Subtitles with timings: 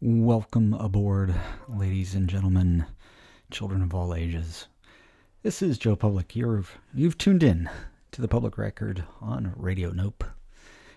[0.00, 1.34] Welcome aboard,
[1.68, 2.84] ladies and gentlemen,
[3.50, 4.66] children of all ages.
[5.42, 6.34] This is Joe Public.
[6.34, 7.70] You've, you've tuned in
[8.10, 10.24] to the public record on Radio Nope.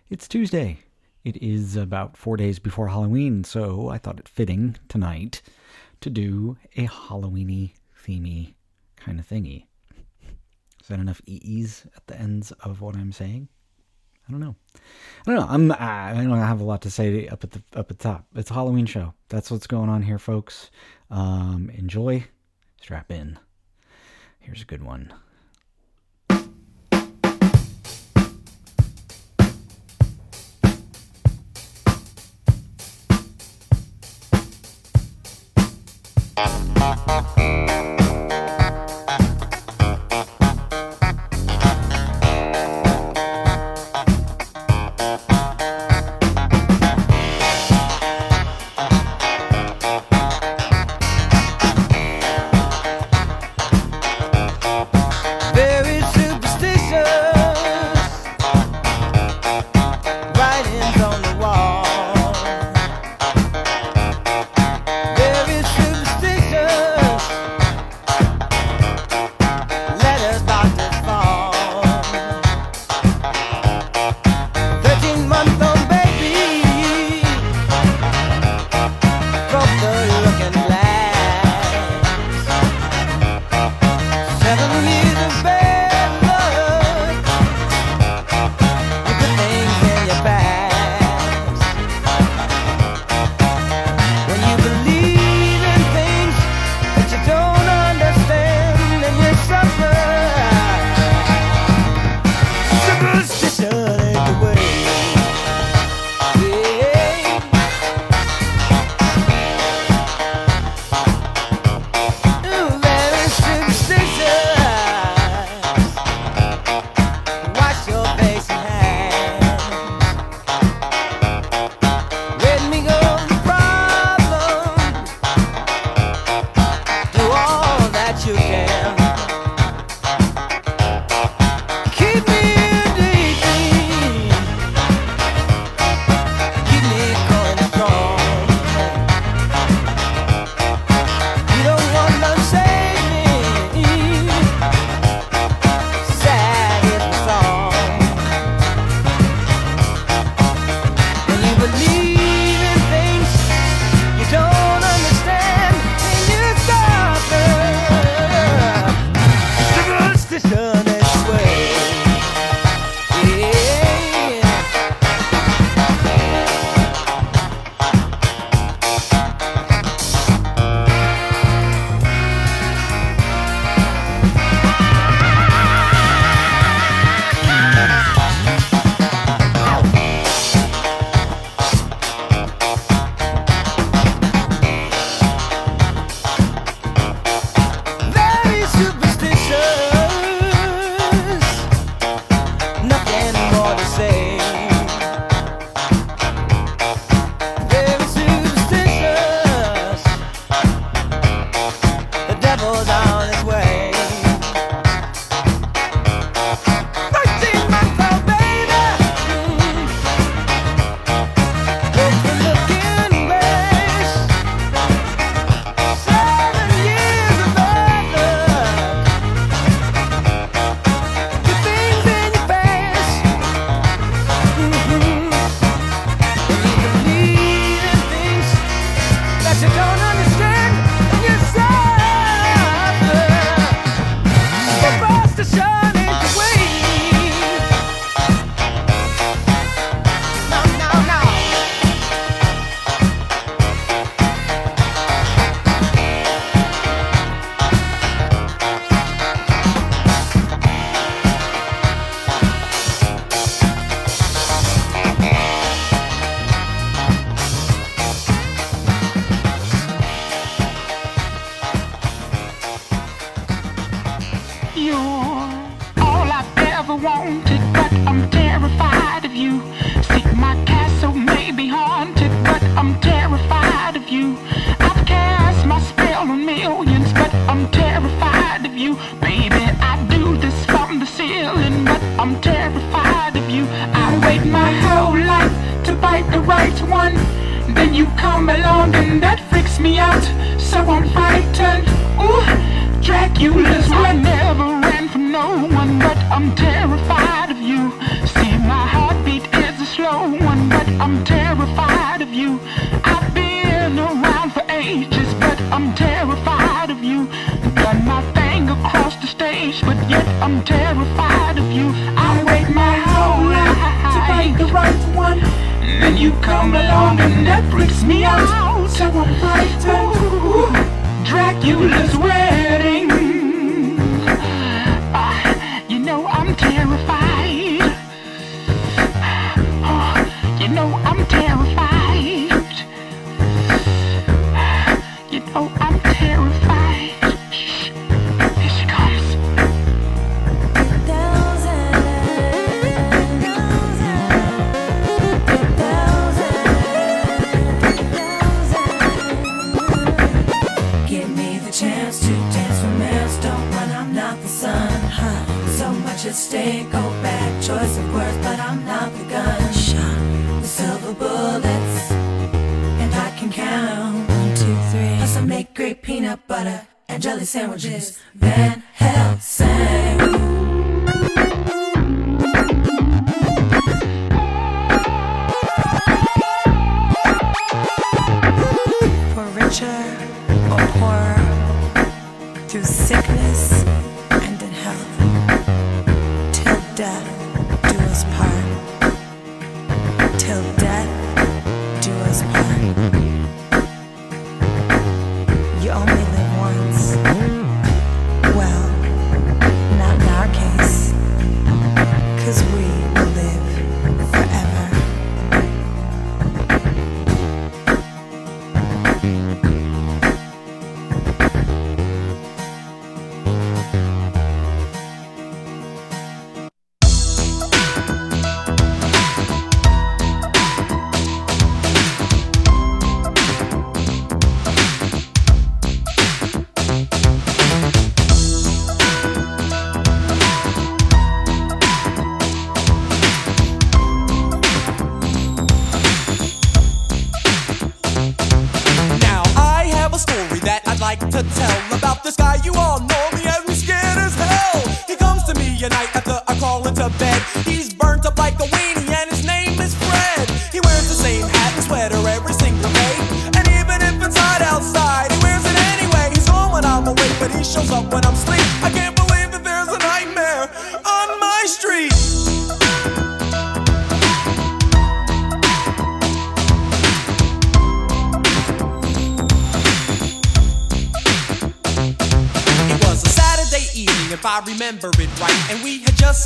[0.10, 0.80] It's Tuesday.
[1.24, 5.44] It is about four days before Halloween, so I thought it fitting tonight
[6.02, 7.74] to do a Halloweeny
[8.04, 8.56] themey
[8.98, 9.68] kind of thingy.
[10.82, 13.48] Is that enough e's at the ends of what I'm saying?
[14.28, 14.56] I don't know.
[15.26, 15.48] I don't know.
[15.50, 15.72] I'm.
[15.72, 18.26] I don't have a lot to say up at the up at the top.
[18.36, 19.14] It's a Halloween show.
[19.30, 20.70] That's what's going on here, folks.
[21.10, 22.26] Um, enjoy.
[22.82, 23.40] Strap in.
[24.40, 25.14] Here's a good one.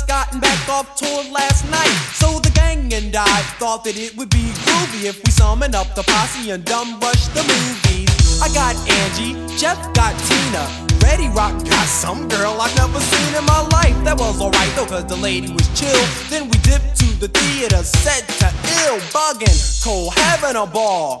[0.06, 1.96] Gotten back off tour last night.
[2.14, 5.94] So the gang and I thought that it would be groovy if we summon up
[5.94, 8.40] the posse and dumb rush the movies.
[8.40, 10.64] I got Angie, Jeff got Tina.
[11.02, 13.96] Ready Rock got some girl I've never seen in my life.
[14.04, 16.04] That was alright though, cause the lady was chill.
[16.30, 18.48] Then we dipped to the theater, set to
[18.86, 21.20] ill, bugging, Cole having a ball.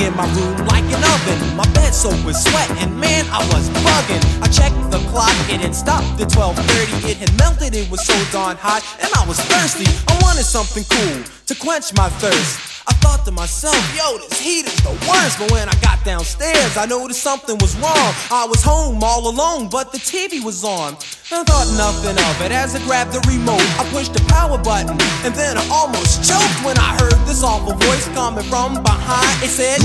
[0.00, 1.56] In my room like an oven.
[1.56, 4.22] My bed soaked with sweat, and man, I was bugging.
[4.42, 7.10] I checked the clock, it had stopped at 12:30.
[7.10, 9.86] It had melted, it was so darn hot, and I was thirsty.
[10.08, 12.60] I wanted something cool to quench my thirst.
[12.86, 15.38] I thought to myself, yo, this heat is the worst.
[15.40, 18.12] But when I got downstairs, I noticed something was wrong.
[18.30, 20.92] I was home all alone, but the TV was on.
[21.32, 23.64] I thought nothing of it as I grabbed the remote.
[23.80, 24.92] I pushed the power button,
[25.24, 29.32] and then I almost choked when I heard this awful voice coming from behind.
[29.40, 29.80] It said,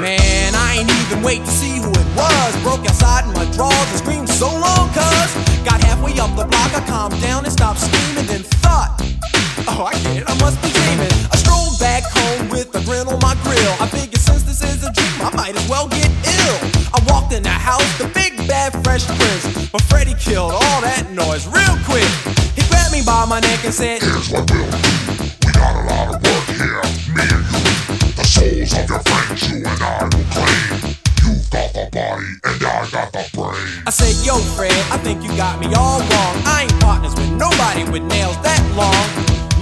[0.00, 2.52] Man, I ain't even wait to see who it was.
[2.60, 5.32] Broke outside in my drawers and screamed so long, cuz.
[5.64, 8.96] Got halfway up the block, I calmed down and stopped screaming, then thought,
[9.68, 11.12] Oh, I get it, I must be dreaming.
[11.30, 13.74] I strolled back home with a grin on my grill.
[13.78, 16.58] I figured since this is a dream, I might as well get ill.
[16.96, 19.68] I walked in the house, the big bad fresh prince.
[19.70, 22.08] But Freddy killed all that noise real quick.
[22.56, 24.78] He grabbed me by my neck and said, Here's what we'll do.
[25.44, 27.64] We got a lot of work here, me and you.
[28.18, 30.91] The souls of your friends, you and I will claim.
[31.52, 33.84] Got the body, and I got the brain.
[33.86, 36.34] I said, Yo, Fred, I think you got me all wrong.
[36.48, 39.04] I ain't partners with nobody with nails that long.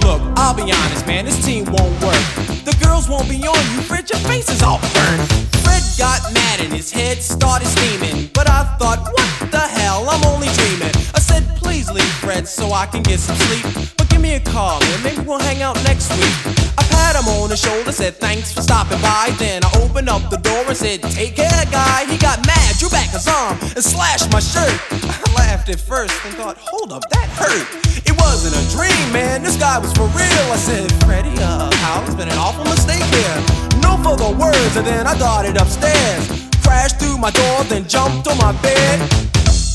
[0.07, 2.23] Look, I'll be honest, man, this team won't work.
[2.63, 5.27] The girls won't be on you, Fred, your face is all burned.
[5.67, 8.29] Fred got mad and his head started steaming.
[8.33, 10.95] But I thought, what the hell, I'm only dreaming.
[11.13, 14.00] I said, please leave, Fred, so I can get some sleep.
[14.11, 16.35] Give me a call, man, maybe we'll hang out next week.
[16.77, 19.33] I pat him on the shoulder, said, thanks for stopping by.
[19.39, 22.05] Then I opened up the door and said, take care, guy.
[22.05, 24.75] He got mad, drew back his arm, and slashed my shirt.
[24.91, 27.65] I laughed at first and thought, hold up, that hurt.
[28.05, 30.45] It wasn't a dream, man, this guy was for real.
[30.51, 31.71] I said, Freddy, uh,
[32.05, 33.37] it's been an awful mistake here.
[33.81, 36.27] No further words, and then I darted upstairs.
[36.61, 38.99] Crashed through my door, then jumped on my bed.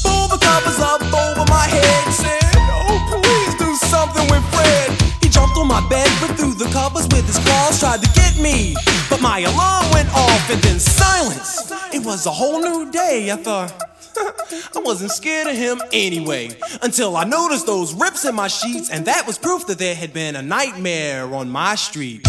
[0.05, 2.46] Pulled the covers up over my head, said,
[5.97, 8.77] bed, ripped through the covers with his claws, tried to get me.
[9.09, 11.73] But my alarm went off, and then silence.
[11.93, 13.31] It was a whole new day.
[13.31, 13.73] I thought,
[14.77, 16.51] I wasn't scared of him anyway.
[16.83, 20.13] Until I noticed those rips in my sheets, and that was proof that there had
[20.13, 22.27] been a nightmare on my street.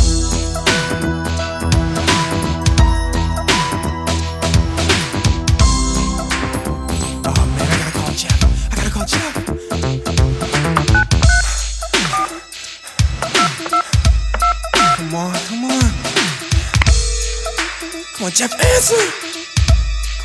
[18.38, 19.02] Jeff, answer.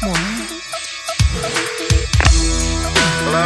[0.00, 0.44] Come on, man.
[3.24, 3.44] Hello?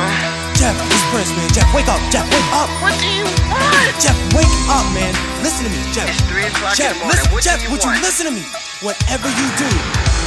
[0.58, 1.46] Jeff, it's Prince, man.
[1.54, 2.02] Jeff, wake up.
[2.10, 2.66] Jeff, wake up.
[2.82, 3.94] What do you want?
[4.02, 5.14] Jeff, wake up, man.
[5.46, 6.10] Listen to me, Jeff.
[6.10, 7.14] It's 3 o'clock Jeff, in the morning.
[7.14, 7.94] listen, What do Jeff, you would want?
[7.94, 8.42] you listen to me?
[8.82, 9.70] Whatever you do,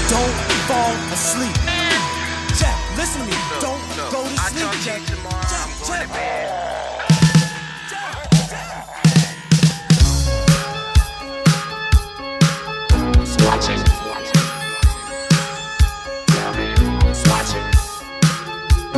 [0.07, 0.35] don't
[0.71, 1.55] fall asleep.
[1.67, 1.99] Mm.
[2.55, 3.35] Jeff, listen to me.
[3.35, 4.99] Look, don't look, go to I'll sleep, talk to Jeff.
[5.03, 5.43] you tomorrow.
[5.51, 6.68] Jeff, I'm going to bed.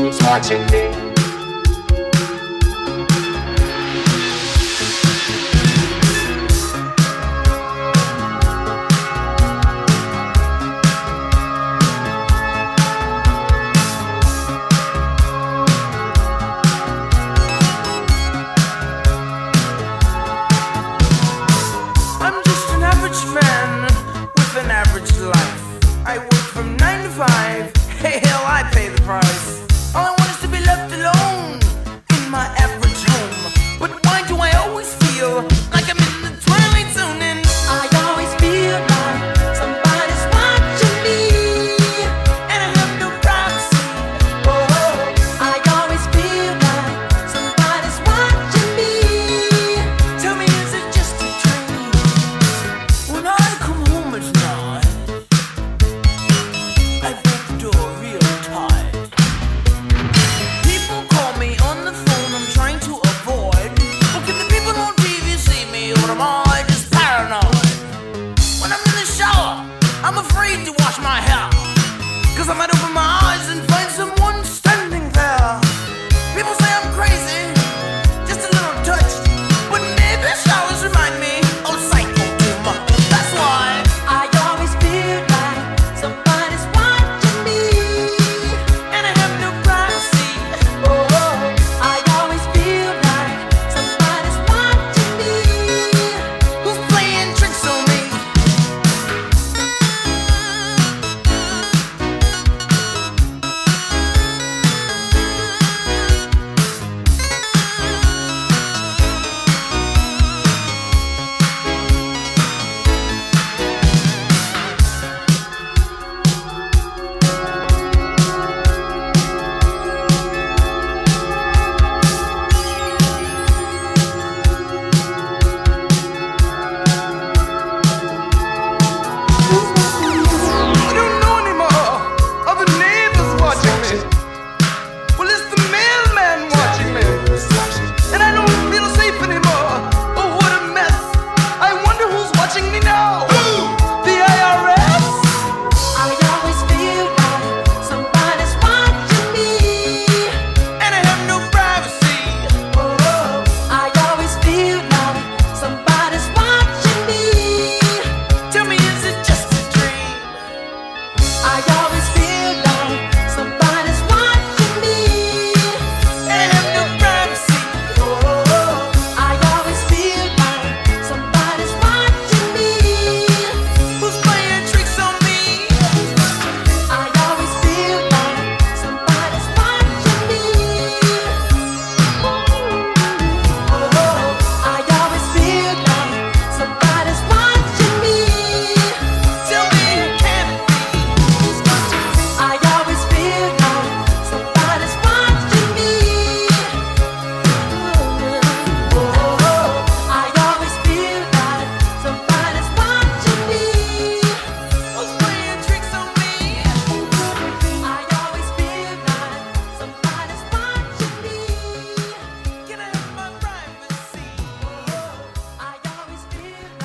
[0.01, 1.10] Who's watching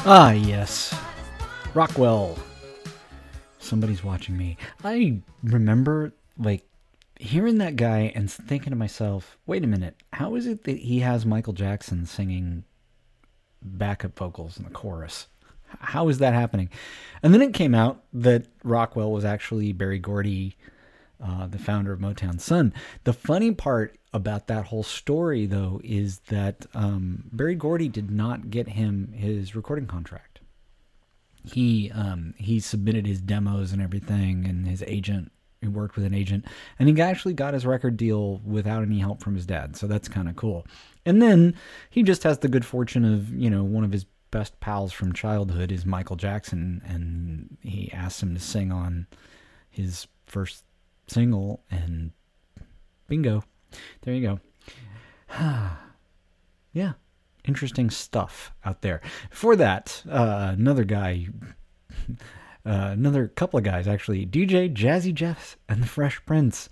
[0.08, 0.96] Ah, yes.
[1.74, 2.38] Rockwell.
[3.58, 4.56] Somebody's watching me.
[4.84, 6.64] I remember, like,
[7.18, 11.00] hearing that guy and thinking to myself, wait a minute, how is it that he
[11.00, 12.62] has Michael Jackson singing
[13.60, 15.26] backup vocals in the chorus?
[15.80, 16.70] How is that happening?
[17.24, 20.56] And then it came out that Rockwell was actually Berry Gordy,
[21.20, 22.72] uh, the founder of Motown son.
[23.02, 28.50] The funny part about that whole story, though, is that um, Berry Gordy did not
[28.50, 30.40] get him his recording contract.
[31.44, 35.30] He um, he submitted his demos and everything, and his agent
[35.60, 36.46] he worked with an agent,
[36.78, 39.76] and he actually got his record deal without any help from his dad.
[39.76, 40.66] So that's kind of cool.
[41.04, 41.54] And then
[41.90, 45.12] he just has the good fortune of you know one of his best pals from
[45.12, 49.06] childhood is Michael Jackson, and he asked him to sing on
[49.68, 50.64] his first
[51.06, 52.12] single, and
[53.06, 53.44] bingo,
[54.02, 54.40] there you go.
[56.72, 56.92] yeah,
[57.44, 59.00] interesting stuff out there.
[59.30, 61.28] For that, uh, another guy,
[62.64, 66.68] uh, another couple of guys actually, DJ Jazzy Jeff and the Fresh Prince,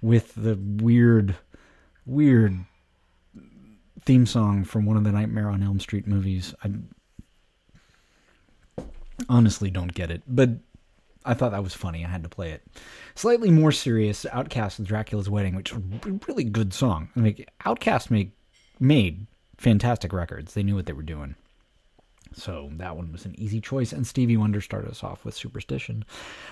[0.00, 1.36] with the weird,
[2.04, 2.64] weird
[4.04, 6.54] theme song from one of the Nightmare on Elm Street movies.
[6.62, 6.70] I
[9.28, 10.50] honestly don't get it, but
[11.24, 12.04] I thought that was funny.
[12.04, 12.62] I had to play it.
[13.16, 17.08] Slightly more serious, OutKast with Dracula's Wedding, which is a really good song.
[17.16, 18.30] Like OutKast made
[18.78, 19.26] made
[19.56, 20.52] fantastic records.
[20.52, 21.34] They knew what they were doing.
[22.34, 23.92] So that one was an easy choice.
[23.92, 26.04] And Stevie Wonder started us off with Superstition.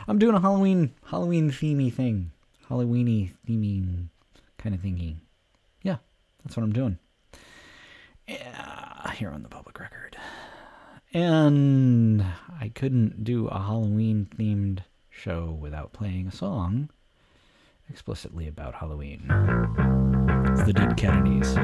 [0.08, 2.32] I'm doing a Halloween Halloween themey thing.
[2.70, 4.08] Halloweeny theming
[4.56, 5.16] kind of thingy.
[5.82, 5.96] Yeah,
[6.42, 6.98] that's what I'm doing.
[8.26, 10.16] Yeah, here on the public record.
[11.12, 12.24] And
[12.58, 14.78] I couldn't do a Halloween themed
[15.14, 16.90] show without playing a song
[17.88, 19.26] explicitly about Halloween.
[20.50, 21.54] It's the Dead Kennedys.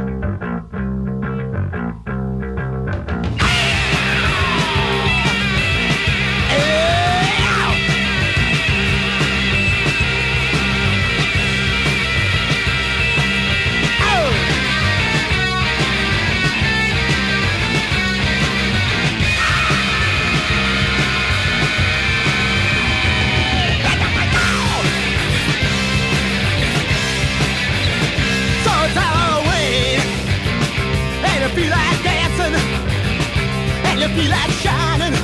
[34.16, 35.14] Feel like shining,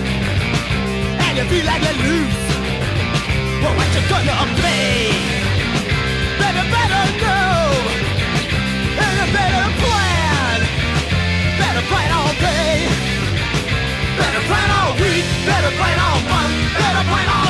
[1.24, 2.42] and you feel like you're loose.
[3.62, 5.10] Well, what you gonna play?
[6.40, 7.56] Better, better know,
[9.02, 10.58] and you better plan.
[11.62, 12.74] Better plan all day,
[14.20, 17.45] better plan all week, better plan all month, better plan all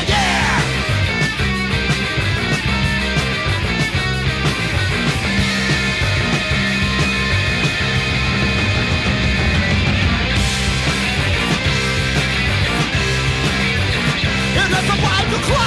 [15.31, 15.66] there's a cloud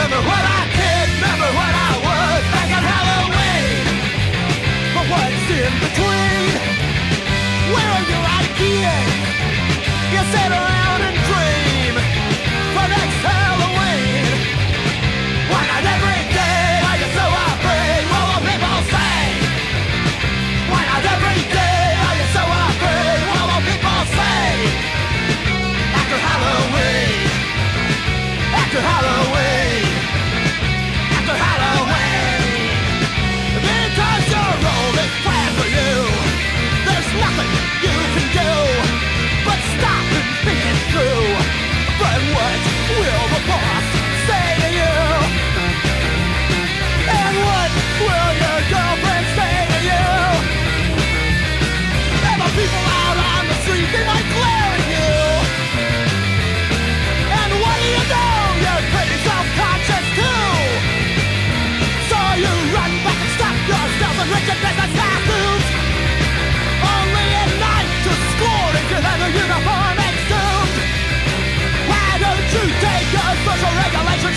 [0.00, 0.59] Remember what I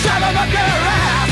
[0.01, 1.29] Shut up your ass?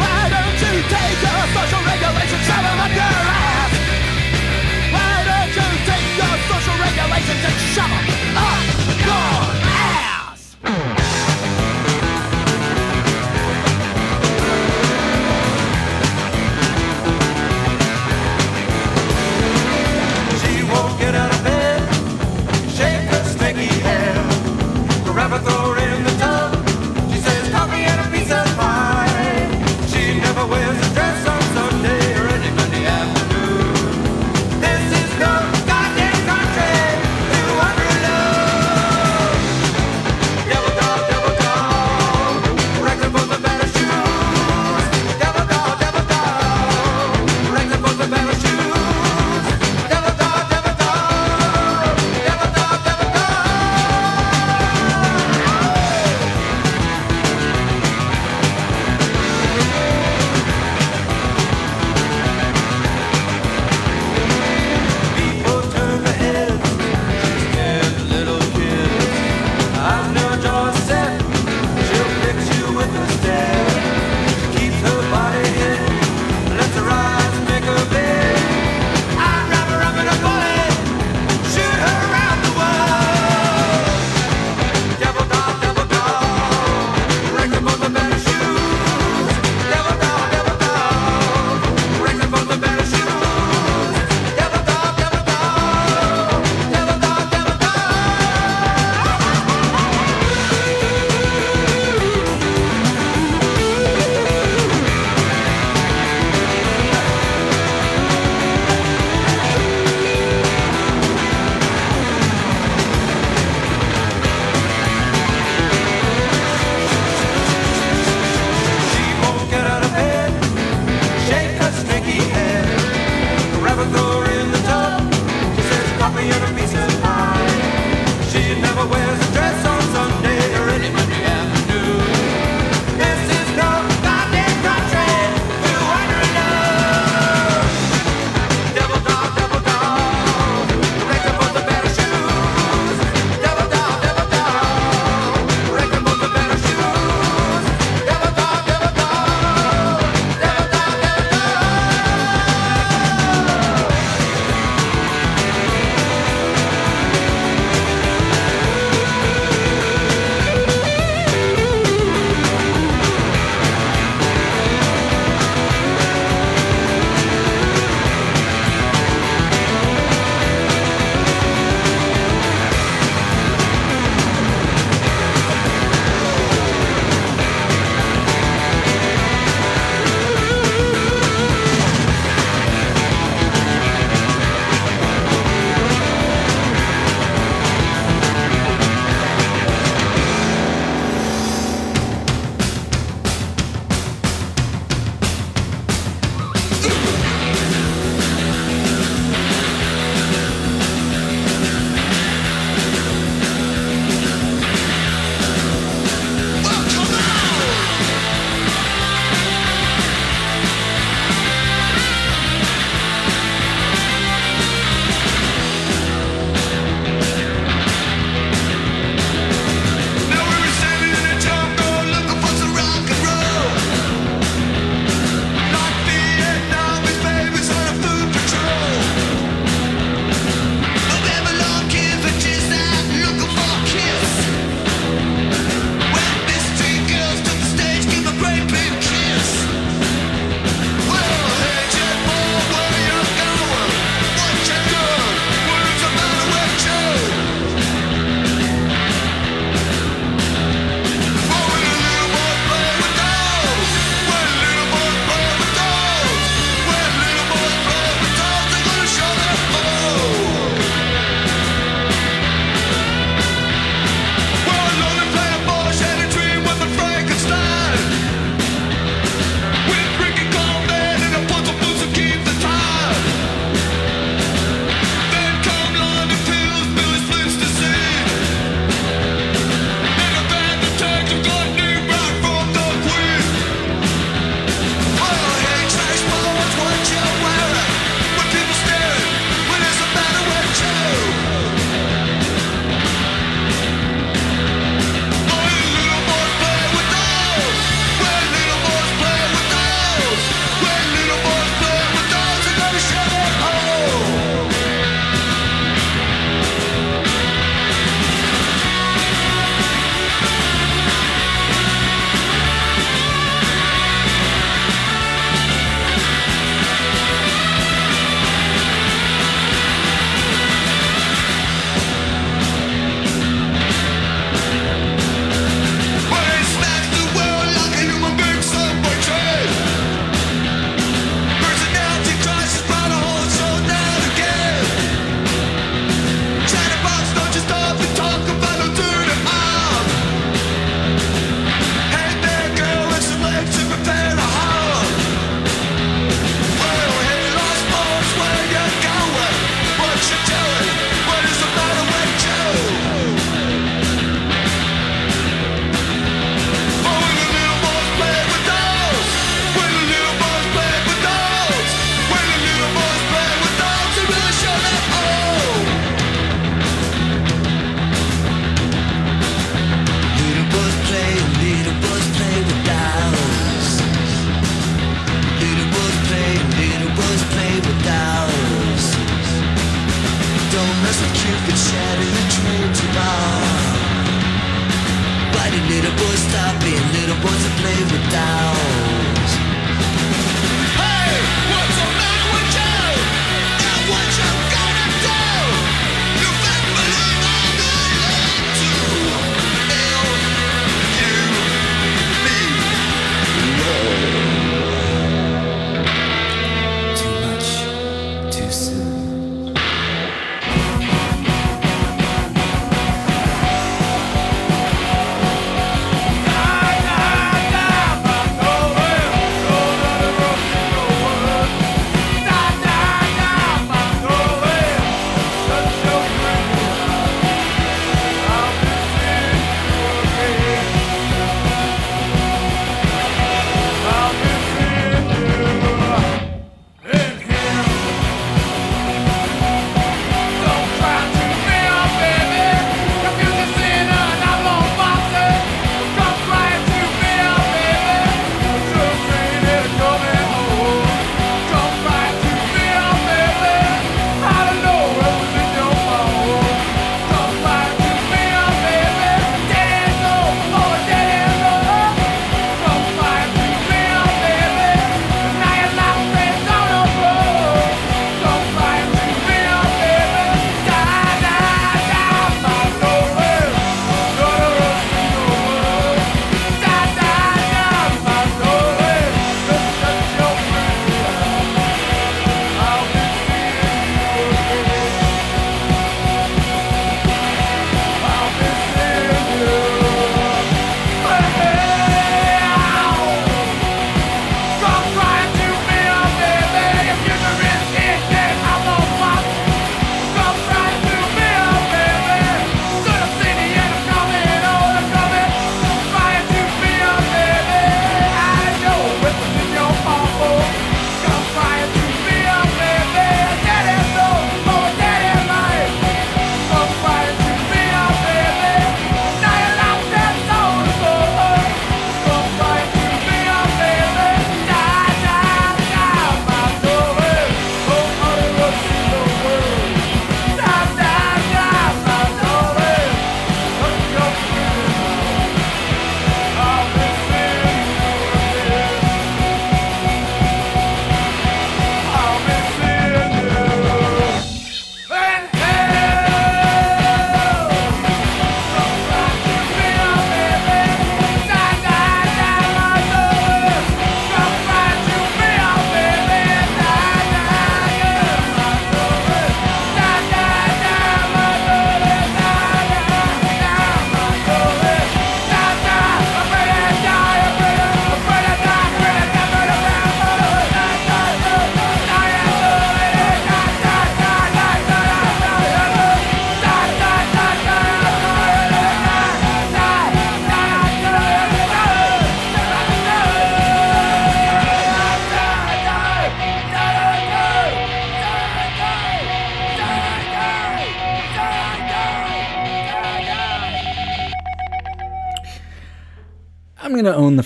[0.00, 2.44] Why don't you take your social regulations,
[2.84, 3.72] up your ass?
[4.94, 7.56] Why don't you take your social regulations and
[8.36, 8.64] up
[9.06, 9.59] your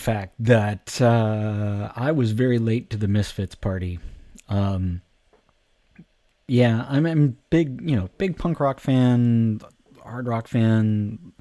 [0.05, 3.99] fact that uh, I was very late to the Misfits party.
[4.51, 5.01] Um,
[6.47, 9.61] yeah, I'm, I'm big, you know, big punk rock fan,
[10.03, 11.33] hard rock fan,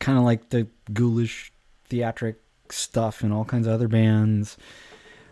[0.00, 1.50] kind of like the ghoulish
[1.88, 2.36] theatric
[2.68, 4.58] stuff and all kinds of other bands.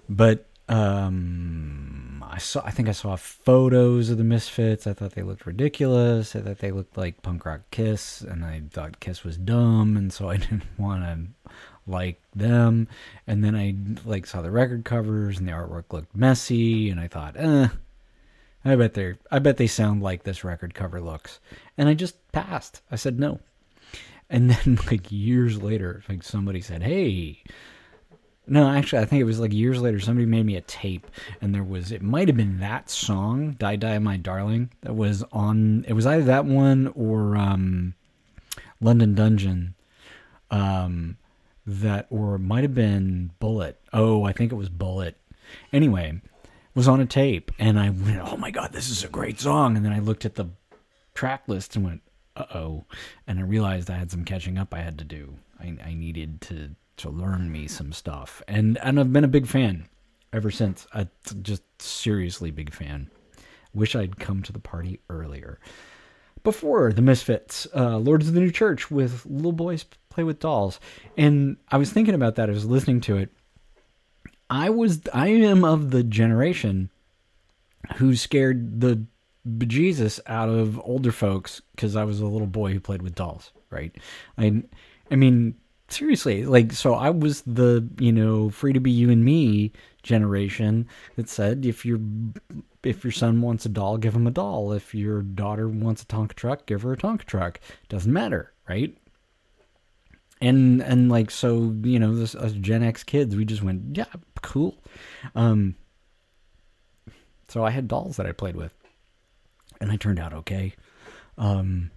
[0.09, 4.87] But um, I saw, I think I saw photos of the Misfits.
[4.87, 6.35] I thought they looked ridiculous.
[6.35, 10.11] I thought they looked like punk rock Kiss, and I thought Kiss was dumb, and
[10.11, 11.51] so I didn't want to
[11.87, 12.89] like them.
[13.27, 17.09] And then I like saw the record covers, and the artwork looked messy, and I
[17.09, 17.69] thought, eh.
[18.65, 19.17] I bet they're.
[19.31, 21.39] I bet they sound like this record cover looks,
[21.79, 22.83] and I just passed.
[22.91, 23.39] I said no,
[24.29, 27.45] and then like years later, like somebody said, "Hey,
[28.49, 30.01] no, actually, I think it was like years later.
[30.01, 31.07] Somebody made me a tape,
[31.41, 35.23] and there was it might have been that song, "Die Die My Darling," that was
[35.31, 35.85] on.
[35.87, 37.95] It was either that one or um,
[38.81, 39.75] London Dungeon,
[40.51, 41.17] um,
[41.67, 43.81] that or might have been Bullet.
[43.93, 45.17] Oh, I think it was Bullet.
[45.73, 46.21] Anyway,
[46.75, 49.77] was on a tape, and I went, "Oh my god, this is a great song!"
[49.77, 50.47] And then I looked at the
[51.15, 52.03] track list and went,
[52.37, 52.85] "Uh oh,"
[53.27, 55.39] and I realized I had some catching up I had to do.
[55.59, 59.47] I, I needed to to learn me some stuff, and and I've been a big
[59.47, 59.89] fan
[60.33, 60.87] ever since.
[60.93, 61.09] I
[61.43, 63.11] just seriously big fan.
[63.73, 65.59] Wish I'd come to the party earlier,
[66.47, 70.79] before the Misfits, uh, Lords of the New Church with Little Boys Play with Dolls.
[71.17, 72.49] And I was thinking about that.
[72.49, 73.31] I was listening to it.
[74.49, 76.89] I was, I am of the generation
[77.97, 79.03] who scared the
[79.45, 83.51] bejesus out of older folks because I was a little boy who played with dolls,
[83.71, 83.93] right?
[84.39, 84.63] I,
[85.11, 85.57] I mean,
[85.89, 89.73] seriously, like, so I was the, you know, free to be you and me
[90.05, 91.99] generation that said if your
[92.87, 94.73] if your son wants a doll, give him a doll.
[94.73, 97.61] If your daughter wants a Tonka truck, give her a Tonka truck.
[97.89, 98.97] Doesn't matter, right?
[100.41, 104.05] And and like so, you know, this us Gen X kids, we just went, yeah,
[104.43, 104.83] cool.
[105.35, 105.77] Um,
[107.49, 108.75] so I had dolls that I played with,
[109.81, 110.75] and I turned out okay.
[111.39, 111.91] Um,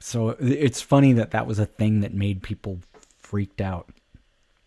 [0.00, 2.80] so it's funny that that was a thing that made people
[3.18, 3.88] freaked out,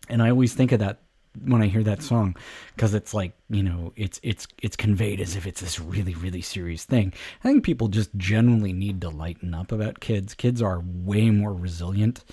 [0.08, 1.02] and I always think of that
[1.44, 2.36] when I hear that song
[2.74, 6.42] because it's like you know it's it's it's conveyed as if it's this really really
[6.42, 7.12] serious thing.
[7.42, 10.34] I think people just generally need to lighten up about kids.
[10.34, 12.24] Kids are way more resilient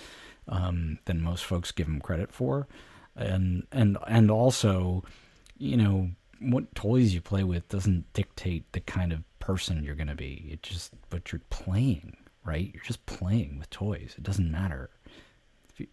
[0.47, 2.67] um, than most folks give them credit for,
[3.15, 5.03] and and and also,
[5.57, 10.07] you know, what toys you play with doesn't dictate the kind of person you're going
[10.07, 10.47] to be.
[10.51, 12.71] It just but you're playing, right?
[12.73, 14.15] You're just playing with toys.
[14.17, 14.89] It doesn't matter.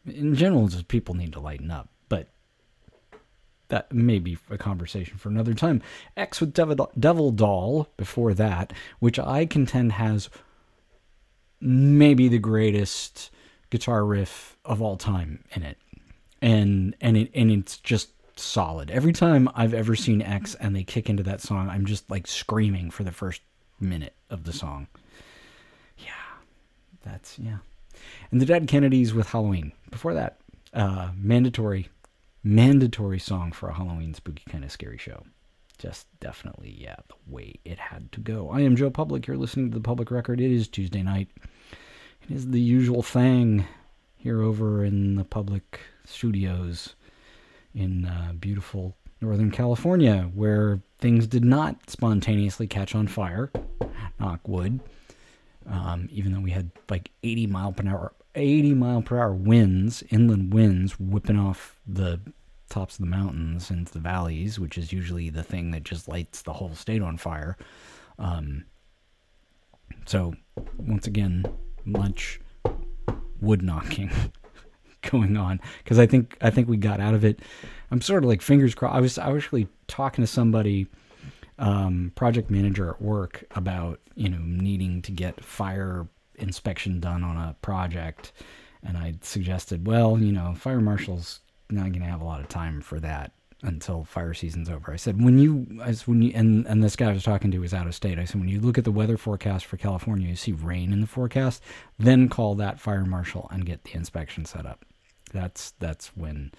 [0.06, 1.90] In general, just people need to lighten up,
[3.68, 5.82] that may be a conversation for another time.
[6.16, 10.28] X with Devil, Devil Doll before that, which I contend has
[11.60, 13.30] maybe the greatest
[13.70, 15.78] guitar riff of all time in it,
[16.42, 18.90] and and it and it's just solid.
[18.90, 22.26] Every time I've ever seen X and they kick into that song, I'm just like
[22.26, 23.40] screaming for the first
[23.80, 24.86] minute of the song.
[25.98, 26.10] Yeah,
[27.02, 27.58] that's yeah.
[28.30, 29.72] And the Dead Kennedys with Halloween.
[29.90, 30.38] Before that,
[30.72, 31.88] uh, mandatory
[32.44, 35.24] mandatory song for a Halloween spooky kind of scary show.
[35.78, 38.50] Just definitely, yeah, the way it had to go.
[38.50, 39.26] I am Joe Public.
[39.26, 40.40] You're listening to the Public Record.
[40.40, 41.28] It is Tuesday night.
[42.28, 43.66] It is the usual thing
[44.16, 46.94] here over in the public studios
[47.74, 53.50] in uh, beautiful Northern California, where things did not spontaneously catch on fire.
[54.20, 54.80] Knock wood.
[55.66, 60.02] Um, even though we had like 80 mile per hour 80 mile per hour winds,
[60.10, 62.20] inland winds whipping off the
[62.68, 66.42] tops of the mountains into the valleys, which is usually the thing that just lights
[66.42, 67.56] the whole state on fire.
[68.18, 68.64] Um,
[70.06, 70.34] so,
[70.76, 71.44] once again,
[71.84, 72.40] much
[73.40, 74.10] wood knocking
[75.10, 77.40] going on because I think I think we got out of it.
[77.90, 78.94] I'm sort of like fingers crossed.
[78.94, 80.88] I was I was actually talking to somebody,
[81.58, 86.06] um, project manager at work, about you know needing to get fire
[86.36, 88.32] inspection done on a project,
[88.82, 92.48] and I suggested, well, you know, fire marshal's not going to have a lot of
[92.48, 93.32] time for that
[93.62, 94.92] until fire season's over.
[94.92, 97.58] I said, when you, as when you, and, and this guy I was talking to
[97.58, 98.18] was out of state.
[98.18, 101.00] I said, when you look at the weather forecast for California, you see rain in
[101.00, 101.62] the forecast,
[101.98, 104.84] then call that fire marshal and get the inspection set up.
[105.32, 106.52] That's, that's when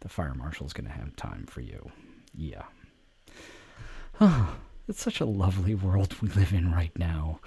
[0.00, 1.90] the fire marshal's going to have time for you.
[2.32, 2.62] Yeah.
[4.20, 4.56] Oh,
[4.88, 7.40] it's such a lovely world we live in right now.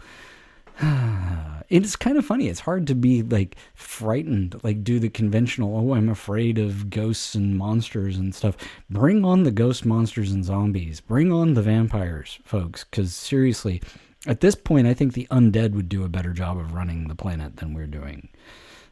[1.70, 2.48] it's kind of funny.
[2.48, 7.36] It's hard to be like frightened, like do the conventional, oh, I'm afraid of ghosts
[7.36, 8.58] and monsters and stuff.
[8.90, 11.02] Bring on the ghost monsters and zombies.
[11.02, 12.84] Bring on the vampires, folks.
[12.84, 13.82] Because seriously,
[14.26, 17.16] at this point, I think the undead would do a better job of running the
[17.16, 18.30] planet than we're doing.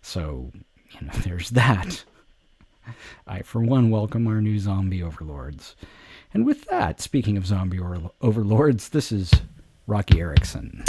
[0.02, 0.52] So,
[0.92, 2.04] you know, there's that.
[3.26, 5.76] I, for one, welcome our new zombie overlords.
[6.34, 7.80] And with that, speaking of zombie
[8.22, 9.34] overlords, this is
[9.88, 10.84] Roky Erickson.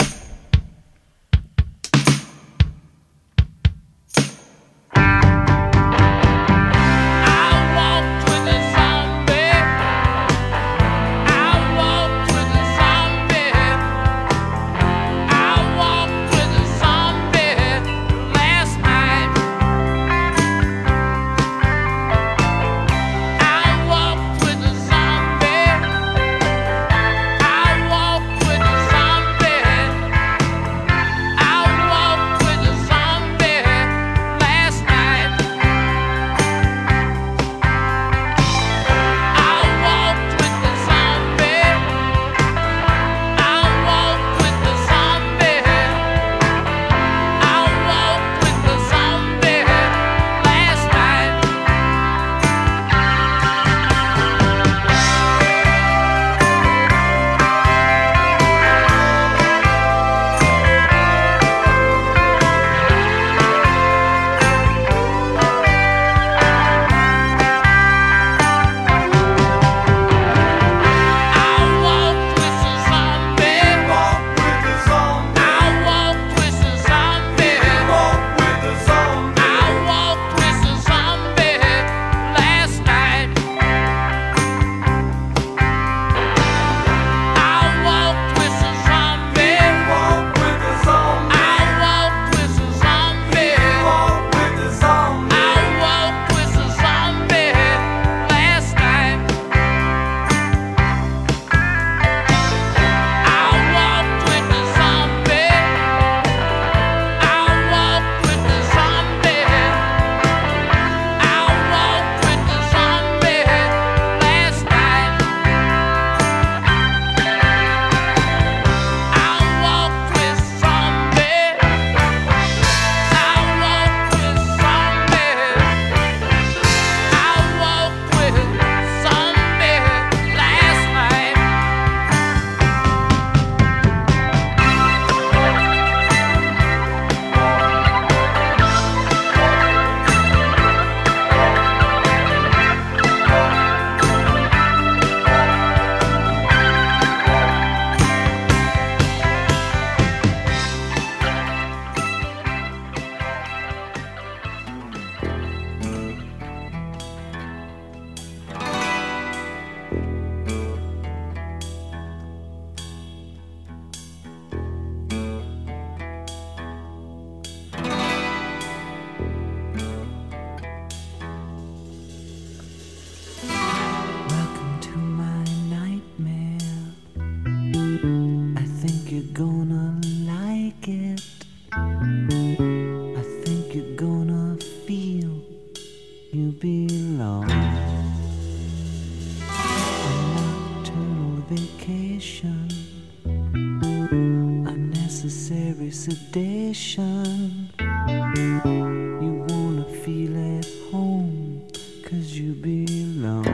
[195.49, 197.69] necessary sedation.
[197.79, 201.67] You wanna feel at home,
[202.05, 203.45] cause you belong.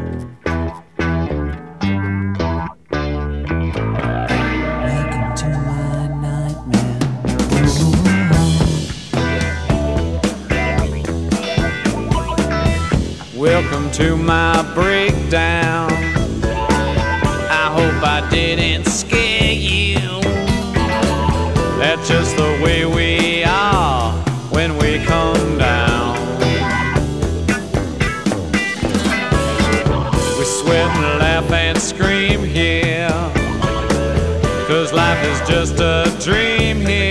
[13.37, 14.94] Welcome to my bridge.
[35.47, 37.04] Just a dream here.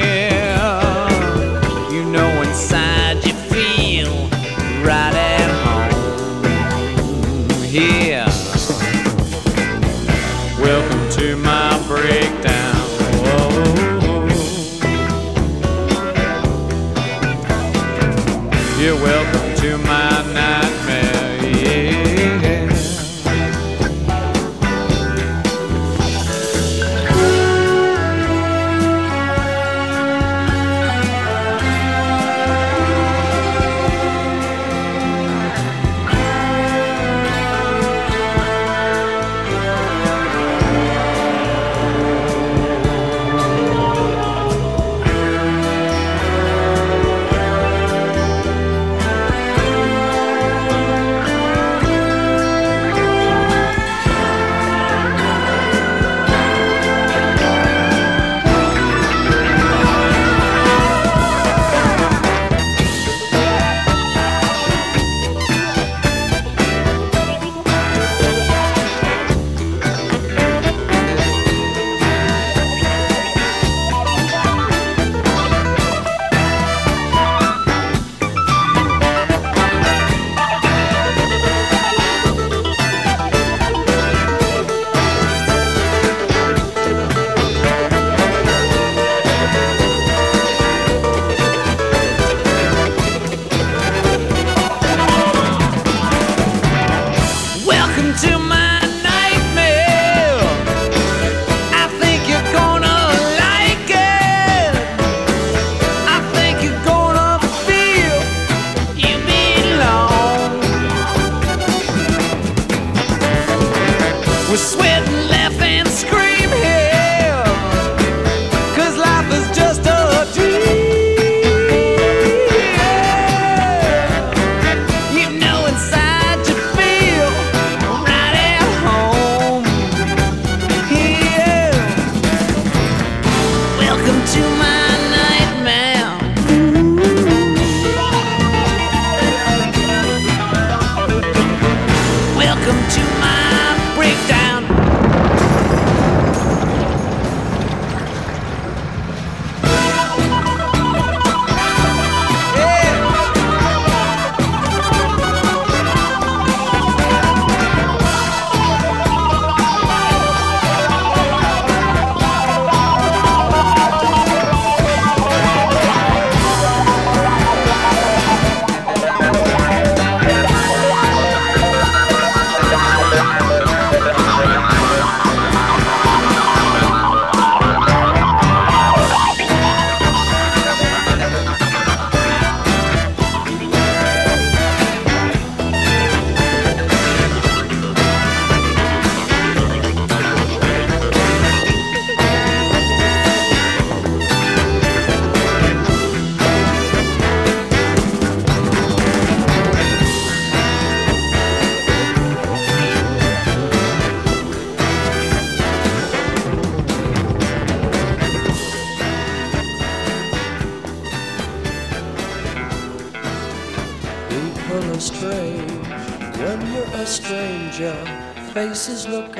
[218.85, 219.34] Faces look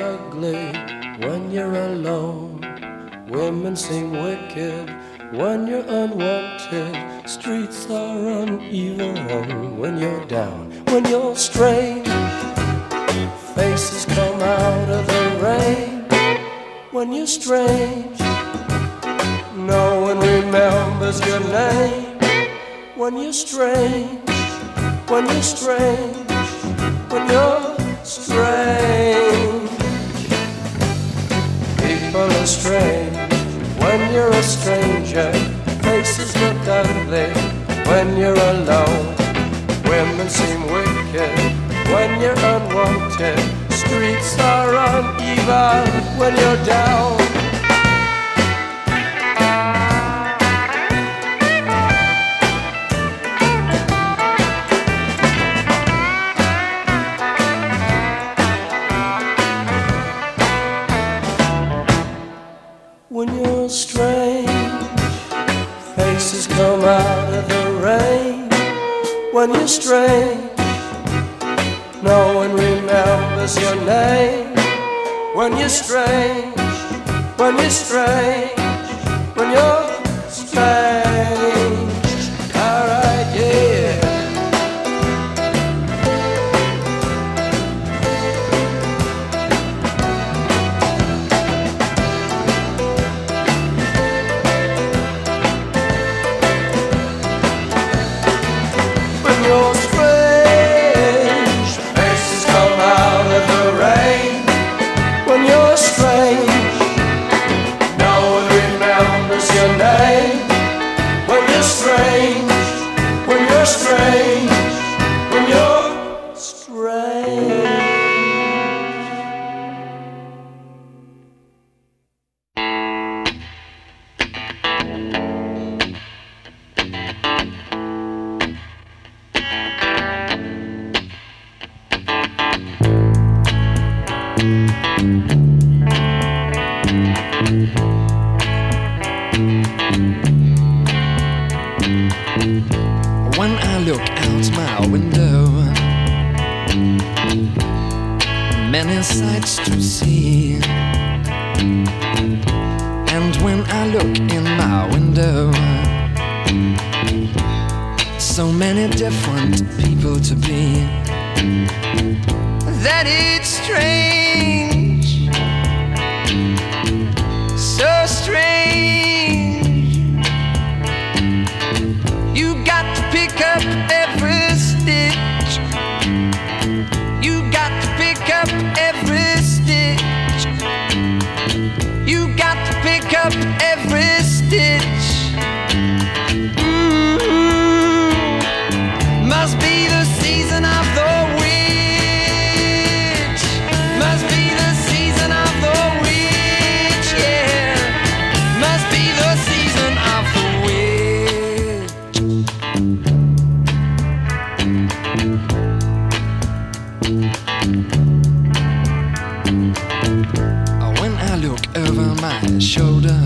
[212.59, 213.19] shoulder.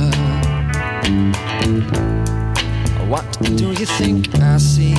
[3.08, 3.26] What
[3.58, 4.96] do you think I see?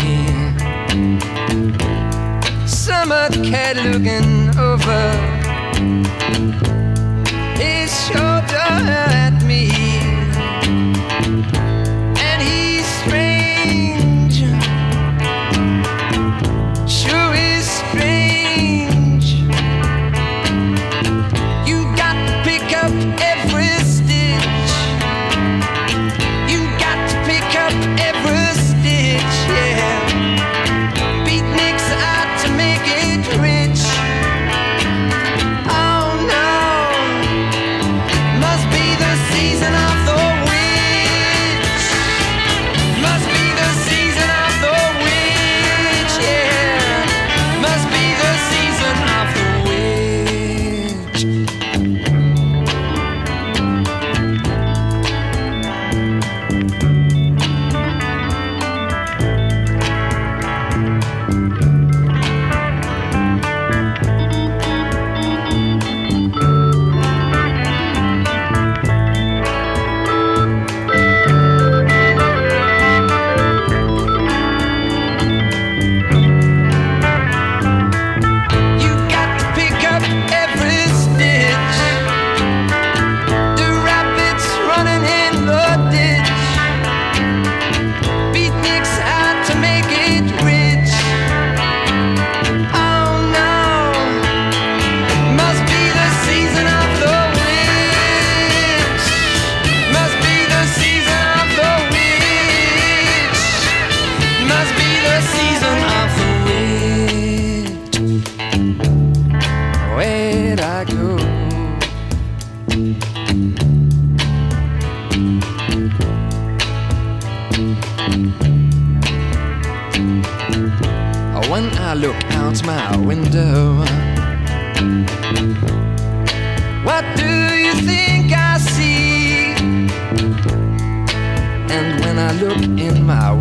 [2.67, 3.11] Some
[3.51, 5.03] cat looking over
[7.57, 9.71] his shoulder at me.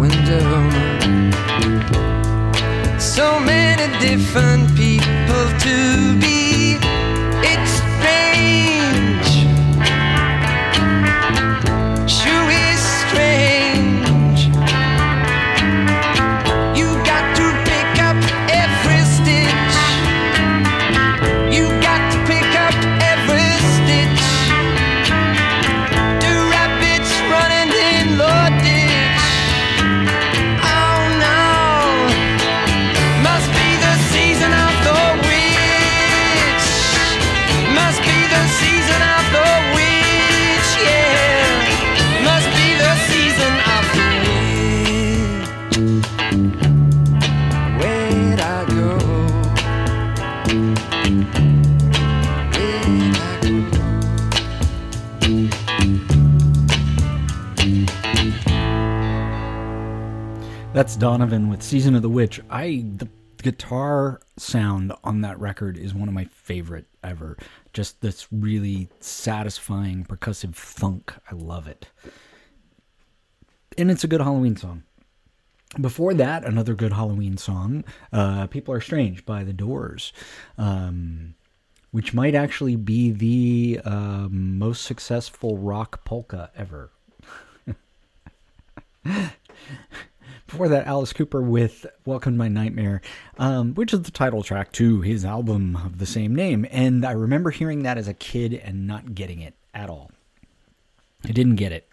[0.10, 0.70] window.
[3.00, 6.39] So many different people to be.
[61.00, 62.42] Donovan with Season of the Witch.
[62.50, 63.08] I the
[63.42, 67.38] guitar sound on that record is one of my favorite ever.
[67.72, 71.14] Just this really satisfying percussive funk.
[71.32, 71.88] I love it.
[73.78, 74.84] And it's a good Halloween song.
[75.80, 80.12] Before that, another good Halloween song, uh, People Are Strange by The Doors,
[80.58, 81.36] um,
[81.92, 86.92] which might actually be the um, most successful rock polka ever.
[90.50, 93.02] Before that, Alice Cooper with Welcome to My Nightmare,
[93.38, 96.66] um, which is the title track to his album of the same name.
[96.72, 100.10] And I remember hearing that as a kid and not getting it at all.
[101.24, 101.88] I didn't get it.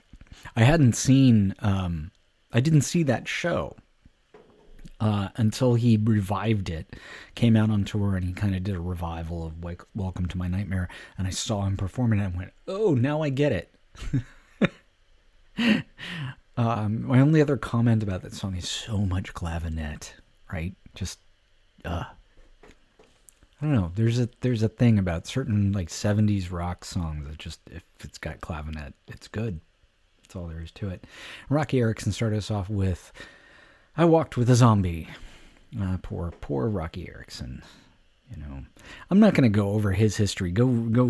[0.56, 2.12] I hadn't seen, um,
[2.50, 3.76] I didn't see that show
[5.00, 6.96] uh, until he revived it,
[7.34, 10.38] came out on tour, and he kind of did a revival of Wake, Welcome to
[10.38, 10.88] My Nightmare.
[11.18, 13.74] And I saw him perform it and I went, oh, now I get it.
[16.56, 20.12] Um, my only other comment about that song is so much clavinet,
[20.50, 20.74] right?
[20.94, 21.18] Just,
[21.84, 22.04] uh,
[23.60, 23.92] I don't know.
[23.94, 28.18] There's a there's a thing about certain like '70s rock songs that just if it's
[28.18, 29.60] got clavinet, it's good.
[30.22, 31.04] That's all there is to it.
[31.48, 33.12] Roky Erickson started us off with
[33.96, 35.08] "I Walked with a Zombie."
[35.80, 37.62] Uh, poor poor Roky Erickson.
[38.30, 38.64] You know,
[39.10, 40.50] I'm not going to go over his history.
[40.50, 41.06] Go go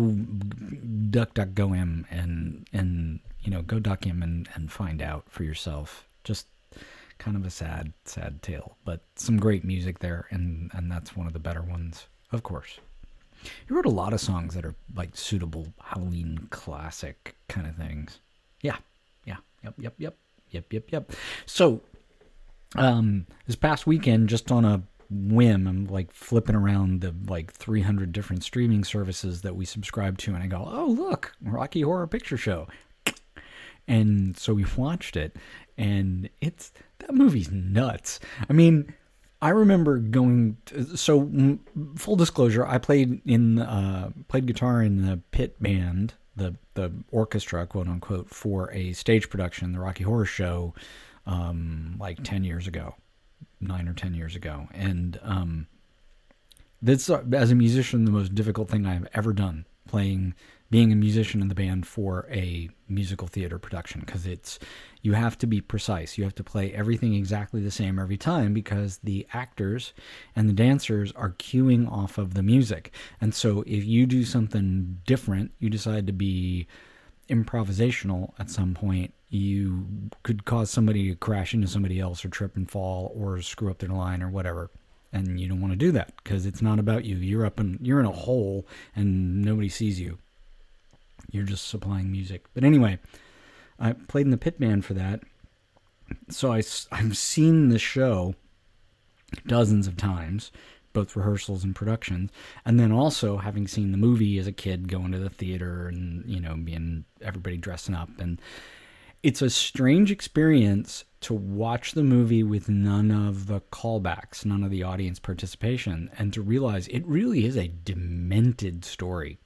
[1.09, 5.23] duck duck go him and and you know go duck him and and find out
[5.29, 6.05] for yourself.
[6.25, 6.47] Just
[7.17, 11.27] kind of a sad sad tale, but some great music there, and and that's one
[11.27, 12.81] of the better ones, of course.
[13.41, 18.19] He wrote a lot of songs that are like suitable Halloween classic kind of things.
[18.61, 18.75] Yeah,
[19.23, 20.17] yeah, yep, yep, yep,
[20.49, 21.11] yep, yep, yep.
[21.45, 21.79] So,
[22.75, 28.11] um, this past weekend, just on a whim, I'm like flipping around the like 300
[28.11, 32.35] different streaming services that we subscribe to, and I go, oh look, Rocky Horror Picture
[32.35, 32.67] Show,
[33.87, 35.35] and so we watched it,
[35.77, 38.19] and it's that movie's nuts.
[38.49, 38.93] I mean.
[39.39, 40.57] I remember going.
[40.65, 41.59] To, so,
[41.95, 47.67] full disclosure, I played in uh, played guitar in the pit band, the the orchestra,
[47.67, 50.73] quote unquote, for a stage production, the Rocky Horror Show,
[51.27, 52.95] um, like ten years ago,
[53.61, 55.67] nine or ten years ago, and um,
[56.81, 59.65] that's uh, as a musician the most difficult thing I've ever done.
[59.87, 60.33] Playing,
[60.69, 64.59] being a musician in the band for a musical theater production because it's
[65.01, 66.17] you have to be precise.
[66.17, 69.93] You have to play everything exactly the same every time because the actors
[70.35, 72.91] and the dancers are cueing off of the music.
[73.21, 76.67] And so if you do something different, you decide to be
[77.29, 79.85] improvisational at some point, you
[80.23, 83.79] could cause somebody to crash into somebody else or trip and fall or screw up
[83.79, 84.69] their line or whatever.
[85.13, 87.15] And you don't want to do that because it's not about you.
[87.15, 90.19] You're up in you're in a hole and nobody sees you.
[91.31, 92.45] You're just supplying music.
[92.53, 92.99] But anyway,
[93.79, 95.21] I played in the pit band for that.
[96.29, 98.35] So I, I've seen the show
[99.45, 100.51] dozens of times,
[100.93, 102.31] both rehearsals and productions.
[102.65, 106.23] And then also having seen the movie as a kid, going to the theater and,
[106.25, 108.09] you know, being everybody dressing up.
[108.19, 108.41] And
[109.23, 114.71] it's a strange experience to watch the movie with none of the callbacks, none of
[114.71, 119.39] the audience participation, and to realize it really is a demented story.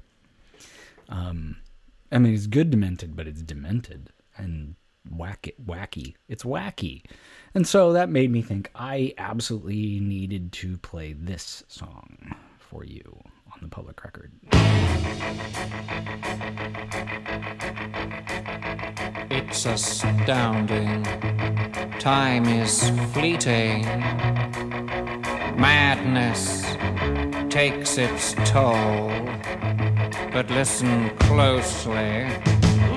[1.10, 1.58] Um,
[2.12, 4.76] I mean, it's good demented, but it's demented and
[5.10, 5.54] wacky.
[5.64, 6.16] wacky.
[6.28, 7.04] It's wacky.
[7.56, 13.22] And so that made me think I absolutely needed to play this song for you
[13.54, 14.34] on the public record.
[19.32, 21.04] It's astounding.
[22.00, 23.86] Time is fleeting.
[25.58, 26.62] Madness
[27.54, 29.10] takes its toll.
[30.32, 32.24] But listen closely.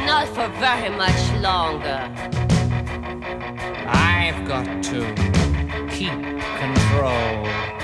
[0.07, 2.09] Not for very much longer.
[3.87, 5.01] I've got to
[5.91, 6.13] keep
[6.63, 7.84] control.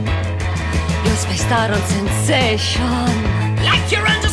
[1.25, 1.35] by
[1.71, 2.83] on sensation.
[3.63, 4.27] Like you're under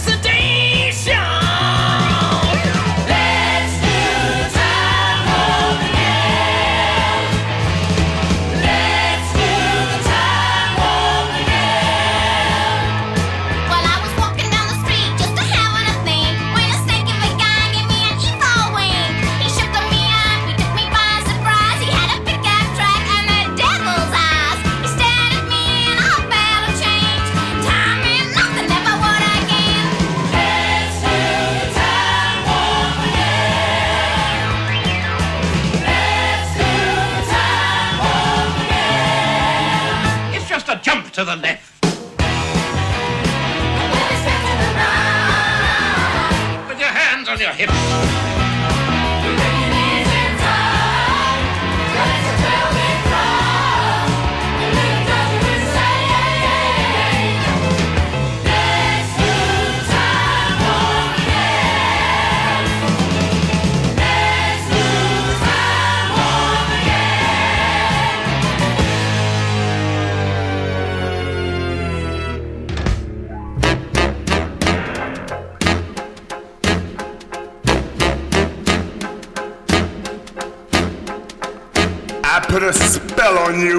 [82.59, 83.79] put a spell on you.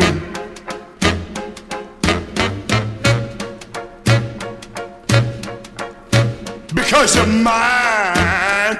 [6.73, 8.77] Because you're mine.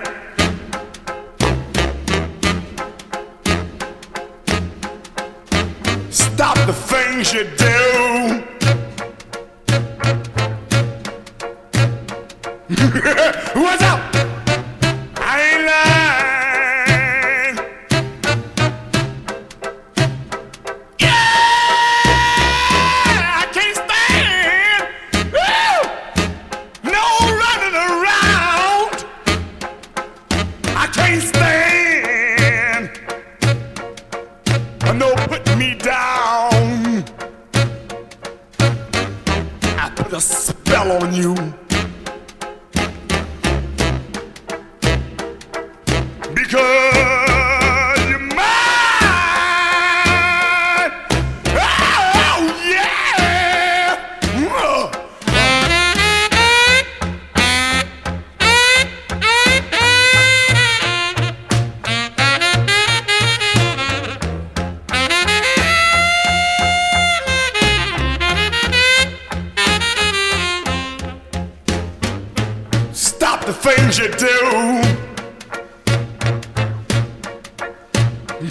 [6.09, 7.58] Stop the things you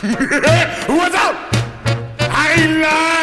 [0.01, 1.35] 嘿我操
[2.33, 3.18] 哎呀。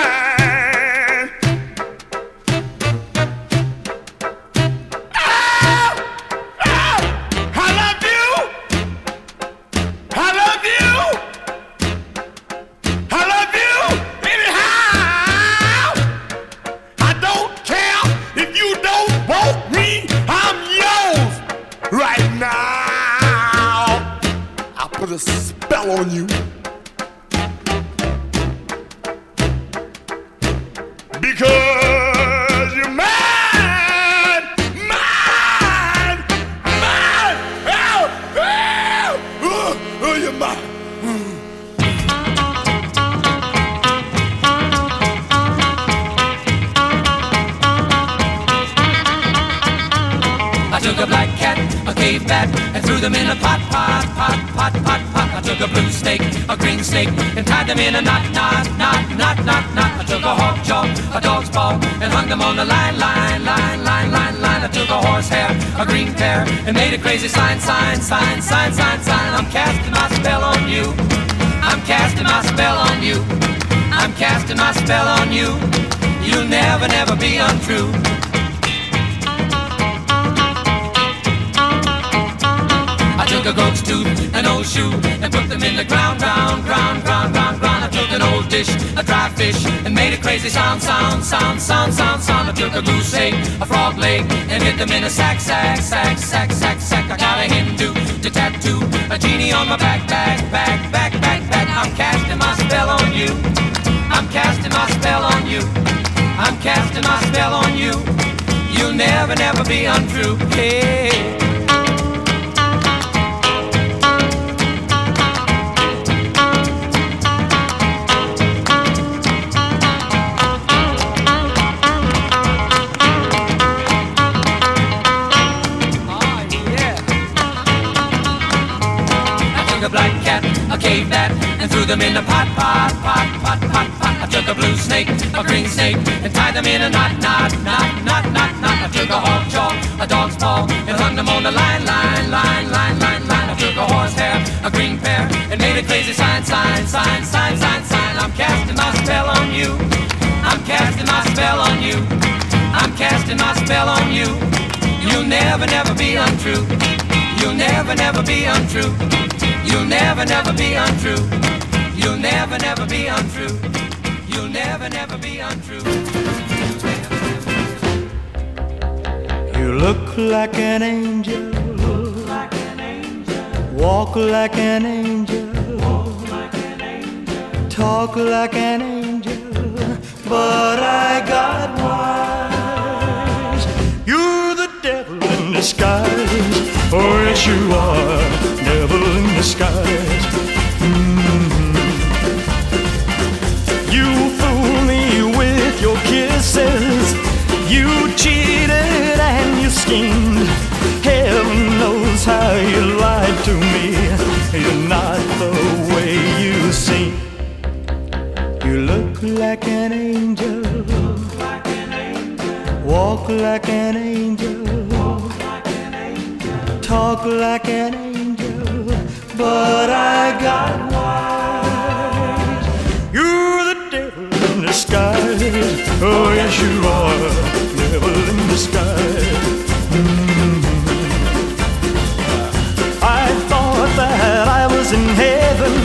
[234.96, 235.76] In heaven,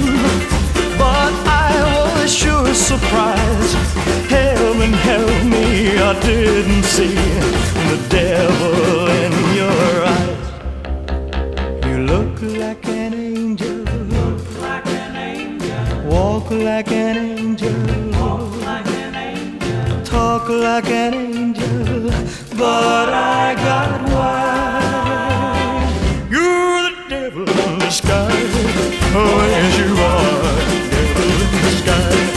[1.02, 1.32] but
[1.66, 1.70] I
[2.14, 3.76] was sure surprised.
[4.36, 7.16] Heaven help me, I didn't see
[7.90, 10.46] the devil in your eyes.
[11.86, 13.78] You look like an angel.
[14.16, 17.80] look like an angel, Walk like an angel.
[20.04, 22.10] Talk like an angel.
[22.60, 23.08] But
[23.40, 24.59] I got wise.
[29.12, 30.42] Oh, yes, you are.
[30.90, 32.30] Devil in disguise.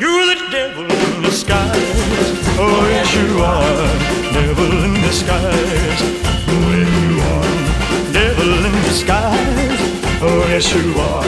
[0.00, 0.94] You're the devil in.
[2.56, 3.88] Oh, yes, you are.
[4.32, 5.42] Devil in disguise.
[5.42, 5.63] Oh,
[10.54, 11.24] yes, you are.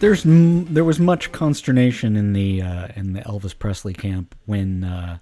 [0.00, 5.18] There's there was much consternation in the uh, in the Elvis Presley camp when uh,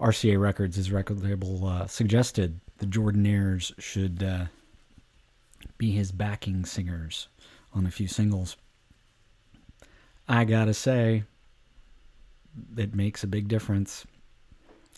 [0.00, 4.46] RCA Records, his record label, uh, suggested the Jordanaires should uh,
[5.76, 7.28] be his backing singers
[7.74, 8.56] on a few singles.
[10.28, 11.24] I gotta say,
[12.76, 14.06] it makes a big difference.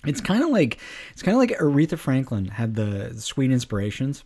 [0.07, 0.79] It's kind of like
[1.13, 4.25] it's kind of like Aretha Franklin had the Sweet Inspirations,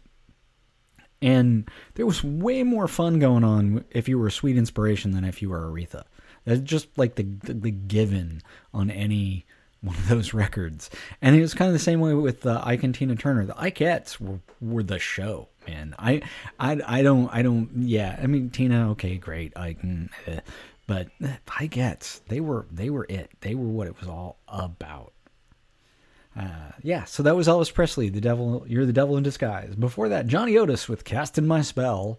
[1.21, 5.25] and there was way more fun going on if you were a Sweet Inspiration than
[5.25, 6.05] if you were Aretha.
[6.45, 9.47] That's just like the the, given on any
[9.85, 10.91] one of those records.
[11.21, 13.47] And it was kind of the same way with uh, Ike and Tina Turner.
[13.47, 15.95] The Ikettes were, were the show, man.
[15.99, 16.23] I,
[16.59, 18.19] I, I don't, I don't, yeah.
[18.23, 19.57] I mean, Tina, okay, great.
[19.57, 20.41] Ike, mm, eh.
[20.87, 21.09] but
[21.47, 23.31] Ikettes, they were, they were it.
[23.41, 25.13] They were what it was all about.
[26.39, 28.65] Uh, yeah, so that was Elvis Presley, the devil.
[28.67, 29.75] You're the devil in disguise.
[29.77, 32.19] Before that, Johnny Otis with "Casting My Spell,"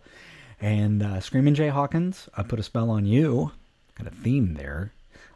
[0.61, 2.30] and uh, Screaming Jay Hawkins.
[2.36, 3.51] I put a spell on you.
[3.97, 4.91] Got a theme there.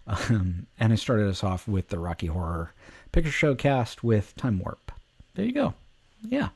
[0.07, 2.73] Um, and I started us off with the Rocky Horror
[3.11, 4.91] Picture Show cast with Time Warp.
[5.35, 5.73] There you go.
[6.27, 6.49] Yeah,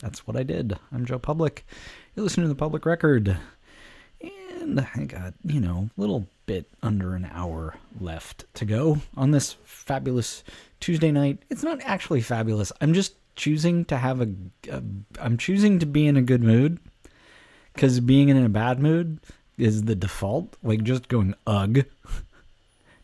[0.00, 0.78] that's what I did.
[0.92, 1.66] I'm Joe Public.
[2.14, 3.36] You're listening to the Public Record,
[4.22, 9.30] and I got you know a little bit under an hour left to go on
[9.30, 10.42] this fabulous
[10.80, 11.38] Tuesday night.
[11.50, 12.72] It's not actually fabulous.
[12.80, 14.28] I'm just choosing to have a,
[14.70, 14.82] a
[15.20, 16.78] I'm choosing to be in a good mood
[17.76, 19.20] cuz being in a bad mood
[19.56, 21.84] is the default, like just going ugh.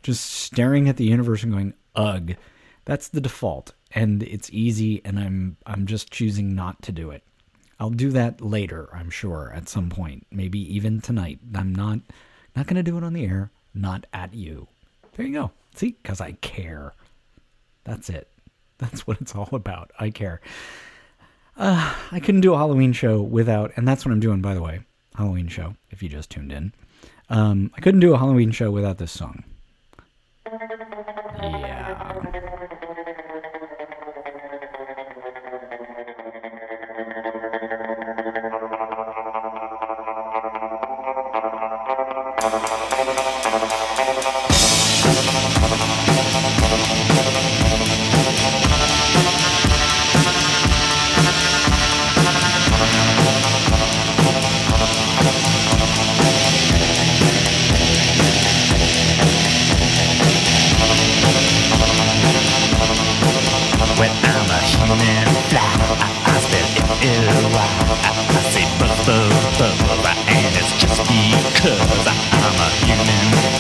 [0.03, 2.37] Just staring at the universe and going ugh.
[2.85, 7.23] That's the default and it's easy and I'm I'm just choosing not to do it.
[7.81, 11.41] I'll do that later, I'm sure, at some point, maybe even tonight.
[11.55, 12.01] I'm not
[12.55, 14.69] not to do it on the air, not at you.
[15.17, 15.51] There you go.
[15.75, 16.93] See, cuz I care.
[17.87, 18.29] That's it.
[18.79, 19.91] That's what it's all about.
[19.99, 20.41] I care.
[21.57, 24.61] Uh, I couldn't do a Halloween show without, and that's what I'm doing, by the
[24.61, 24.81] way.
[25.15, 26.75] Halloween show, if you just tuned in.
[27.31, 29.43] Um, I couldn't do a Halloween show without this song.
[31.41, 31.96] Yeah.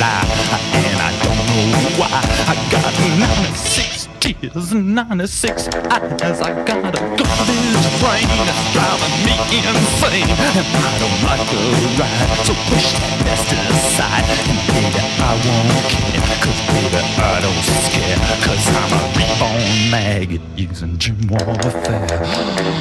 [0.06, 2.20] Fly, and I don't know why.
[2.46, 6.40] I got 96 tears, 96 eyes.
[6.40, 11.60] I got a garbage brain that's driving me insane, and I don't like the
[11.98, 12.38] ride.
[12.46, 18.20] So push that best aside, and baby, I won't care, cause baby, I don't scare,
[18.46, 22.06] cause I'm a reborn maggot using gym warfare.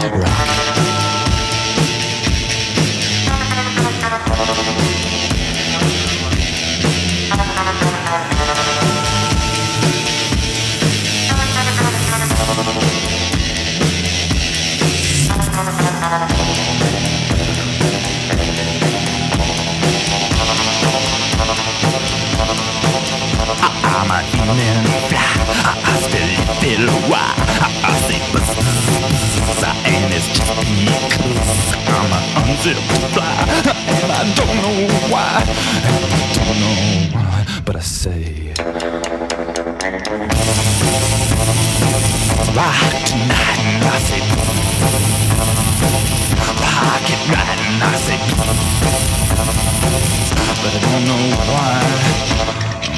[0.06, 0.76] Rock.
[4.08, 5.15] I'm
[24.48, 24.54] a
[25.10, 25.26] fly.
[25.66, 26.80] I, I spell it
[27.10, 27.18] Y.
[27.18, 28.68] I, I say buzz, buzz,
[29.46, 33.34] buzz, and it's just because I'm a unzipped fly,
[34.02, 34.78] and I don't know
[35.10, 35.42] why.
[35.42, 35.98] I
[36.34, 36.78] don't know
[37.14, 38.54] why, but I say.
[42.56, 44.22] Rock tonight, and I say.
[46.62, 48.20] Rock it right, and I say.
[50.62, 51.82] But I don't know why.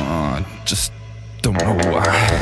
[0.10, 0.92] Oh, just
[1.54, 2.38] don't know why.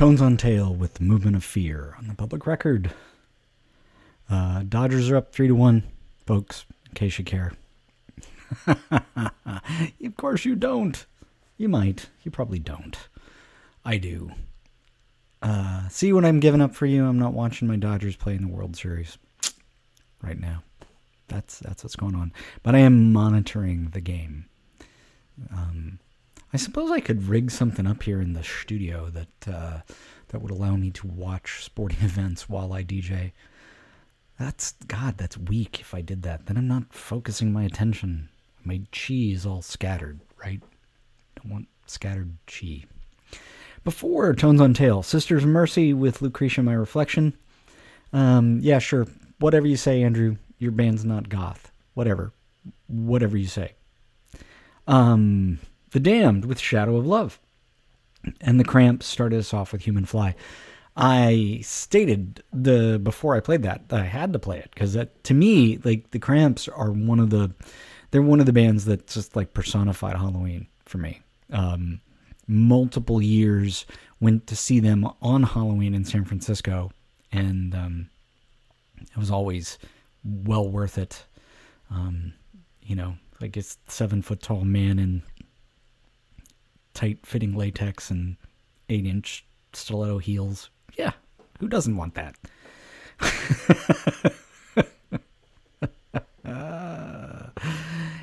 [0.00, 2.90] Tones on Tail with the Movement of Fear on the public record.
[4.30, 5.82] Uh, Dodgers are up three to one,
[6.26, 6.64] folks.
[6.88, 7.52] In case you care.
[8.66, 11.04] of course you don't.
[11.58, 12.06] You might.
[12.22, 12.96] You probably don't.
[13.84, 14.32] I do.
[15.42, 17.04] Uh, see what I'm giving up for you?
[17.04, 19.18] I'm not watching my Dodgers play in the World Series
[20.22, 20.62] right now.
[21.28, 22.32] That's that's what's going on.
[22.62, 24.46] But I am monitoring the game.
[25.54, 25.98] Um,
[26.52, 29.80] I suppose I could rig something up here in the studio that uh,
[30.28, 33.32] that would allow me to watch sporting events while I DJ.
[34.38, 35.18] That's God.
[35.18, 35.80] That's weak.
[35.80, 38.30] If I did that, then I'm not focusing my attention.
[38.64, 40.20] My chi is all scattered.
[40.42, 40.60] Right?
[41.36, 42.84] Don't want scattered chi.
[43.84, 47.34] Before Tones on Tail, Sisters Mercy with Lucretia My Reflection.
[48.12, 49.06] Um, yeah, sure.
[49.38, 50.36] Whatever you say, Andrew.
[50.58, 51.72] Your band's not goth.
[51.94, 52.32] Whatever.
[52.88, 53.72] Whatever you say.
[54.86, 55.58] Um,
[55.92, 57.38] The Damned with Shadow of Love.
[58.40, 60.34] And the Cramps started us off with Human Fly.
[60.96, 65.34] I stated the before I played that that I had to play it because to
[65.34, 67.52] me, like the Cramps are one of the
[68.10, 71.20] they're one of the bands that just like personified Halloween for me.
[71.52, 72.00] Um,
[72.46, 73.86] multiple years
[74.20, 76.90] went to see them on Halloween in San Francisco,
[77.32, 78.10] and um,
[79.00, 79.78] it was always
[80.24, 81.24] well worth it.
[81.90, 82.34] Um,
[82.82, 85.22] you know, like it's seven foot tall man in
[86.94, 88.36] tight fitting latex and
[88.88, 90.70] eight inch stiletto heels.
[90.96, 91.12] Yeah,
[91.58, 92.36] who doesn't want that?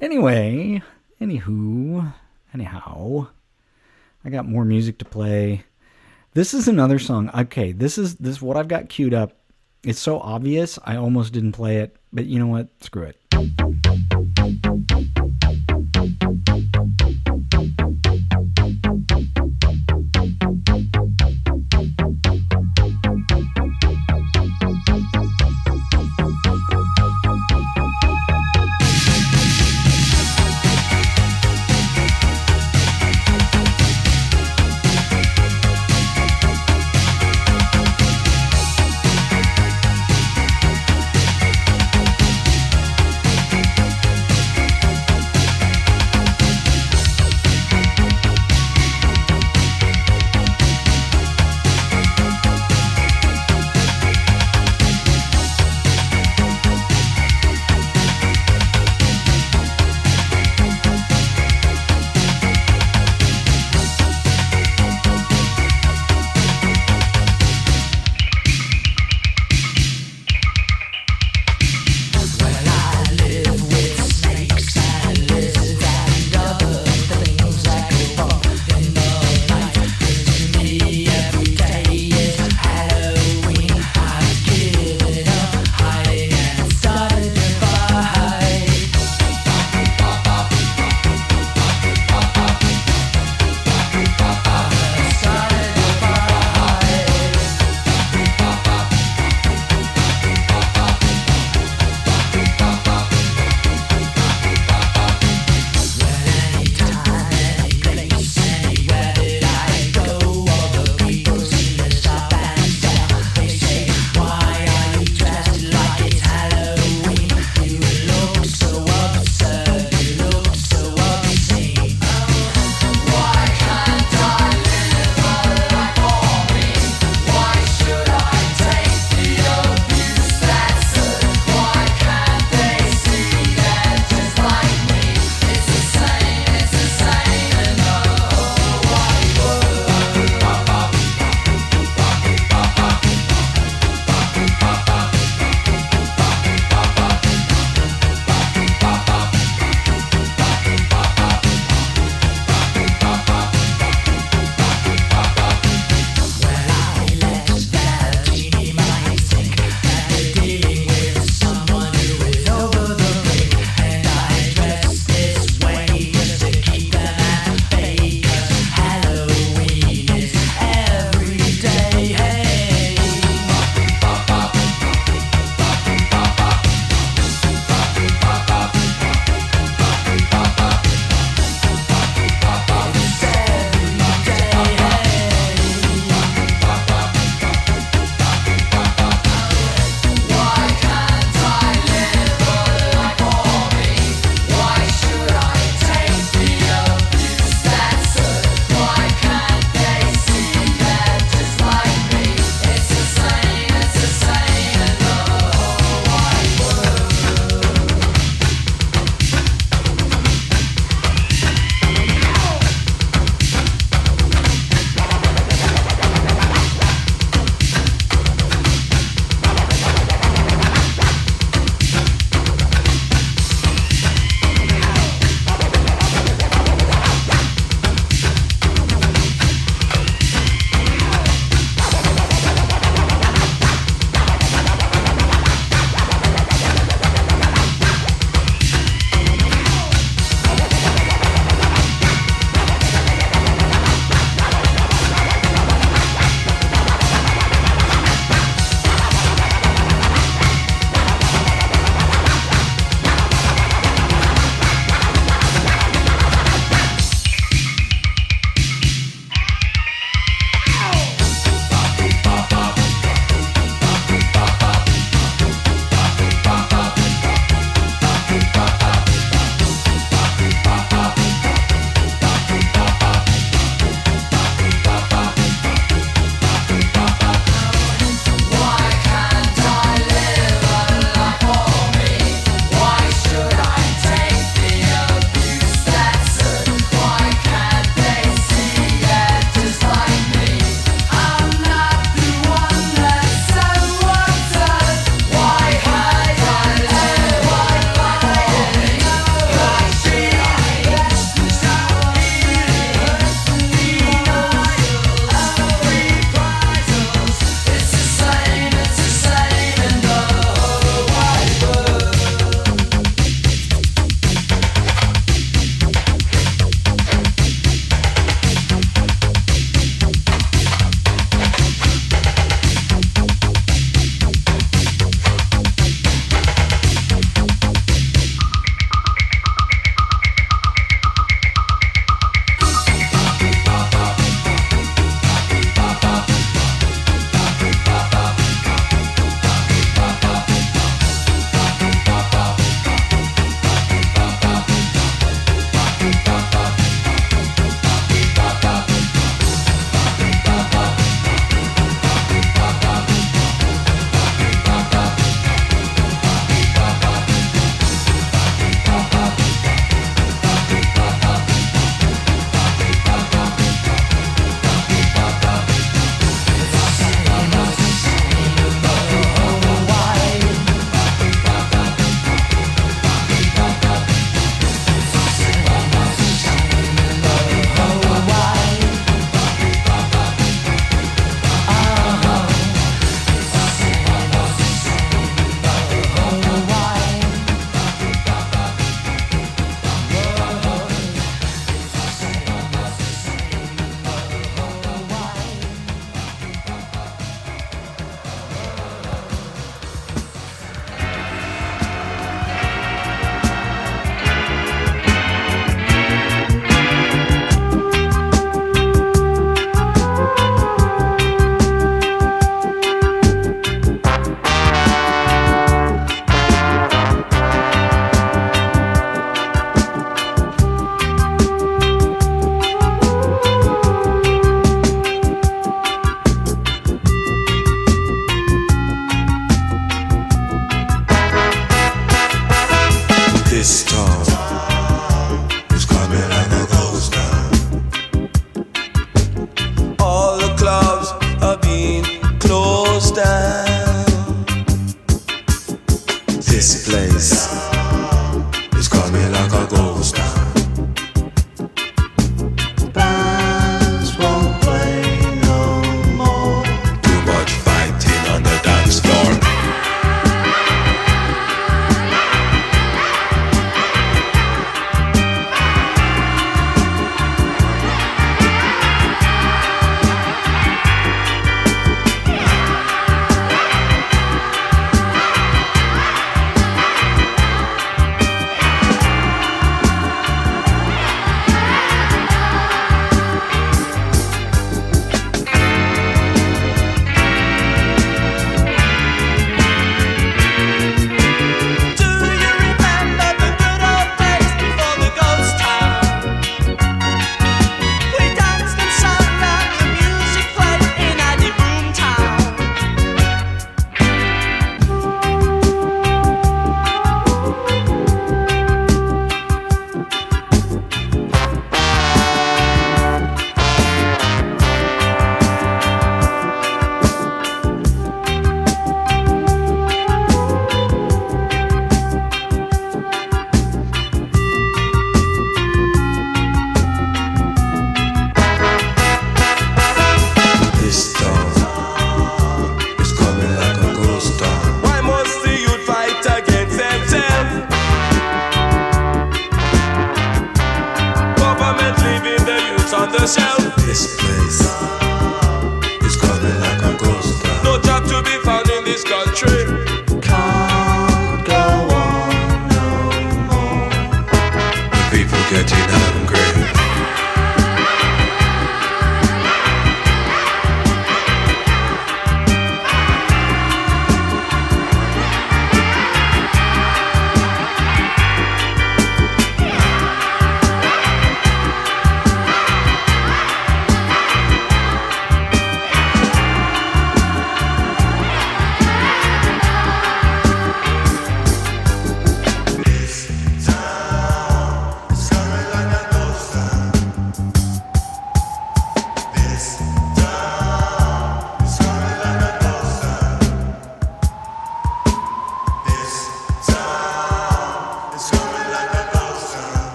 [0.00, 0.82] Anyway,
[1.20, 2.12] anywho,
[2.54, 3.28] anyhow,
[4.24, 5.64] I got more music to play.
[6.32, 7.30] This is another song.
[7.36, 9.32] Okay, this is this is what I've got queued up.
[9.82, 12.68] It's so obvious, I almost didn't play it, but you know what?
[12.80, 14.29] Screw it.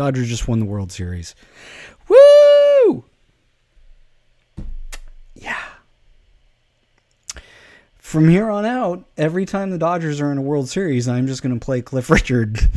[0.00, 1.34] Dodgers just won the World Series.
[2.08, 3.04] Woo!
[5.34, 5.62] Yeah.
[7.98, 11.42] From here on out, every time the Dodgers are in a World Series, I'm just
[11.42, 12.60] going to play Cliff Richard.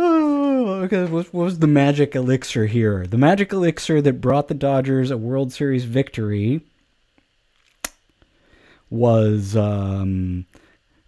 [0.00, 3.06] Oh, what was the magic elixir here?
[3.06, 6.62] The magic elixir that brought the Dodgers a World Series victory
[8.88, 10.46] was um,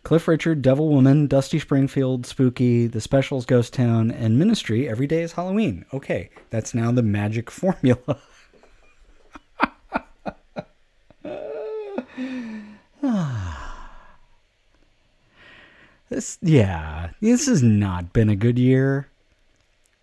[0.02, 4.88] Cliff Richard, Devil Woman, Dusty Springfield, Spooky, The Specials, Ghost Town, and Ministry.
[4.88, 5.84] Every day is Halloween.
[5.92, 8.18] Okay, that's now the magic formula.
[16.08, 19.06] This, yeah, this has not been a good year.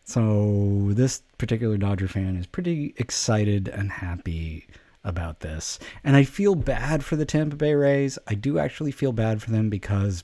[0.06, 4.68] So this particular Dodger fan is pretty excited and happy
[5.08, 5.80] about this.
[6.04, 8.20] And I feel bad for the Tampa Bay Rays.
[8.28, 10.24] I do actually feel bad for them because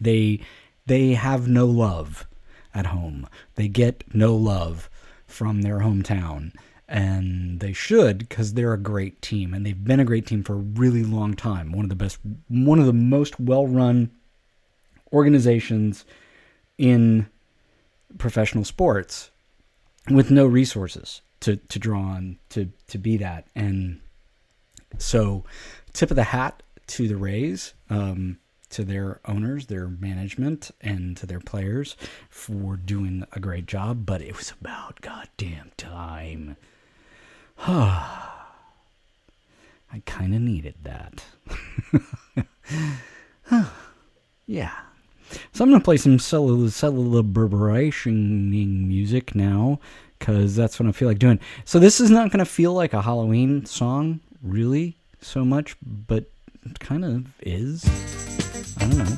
[0.00, 0.40] they
[0.86, 2.26] they have no love
[2.74, 3.28] at home.
[3.54, 4.90] They get no love
[5.26, 6.52] from their hometown.
[6.86, 10.54] And they should because they're a great team and they've been a great team for
[10.54, 11.72] a really long time.
[11.72, 14.10] One of the best one of the most well-run
[15.12, 16.04] organizations
[16.76, 17.26] in
[18.18, 19.30] professional sports
[20.10, 23.46] with no resources to, to draw on to, to be that.
[23.54, 24.00] And
[24.96, 25.44] so,
[25.92, 28.38] tip of the hat to the Rays, um,
[28.70, 31.96] to their owners, their management, and to their players
[32.30, 34.06] for doing a great job.
[34.06, 36.56] But it was about goddamn time.
[37.58, 38.30] I
[40.06, 41.24] kind of needed that.
[44.46, 44.72] yeah.
[45.52, 48.50] So I'm going to play some cel- celebration
[48.88, 49.78] music now
[50.24, 51.38] because that's what I feel like doing.
[51.66, 56.24] So this is not going to feel like a Halloween song, really, so much, but
[56.64, 57.84] it kind of is.
[58.78, 59.16] I don't know.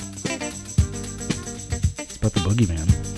[1.98, 3.15] It's about the boogeyman.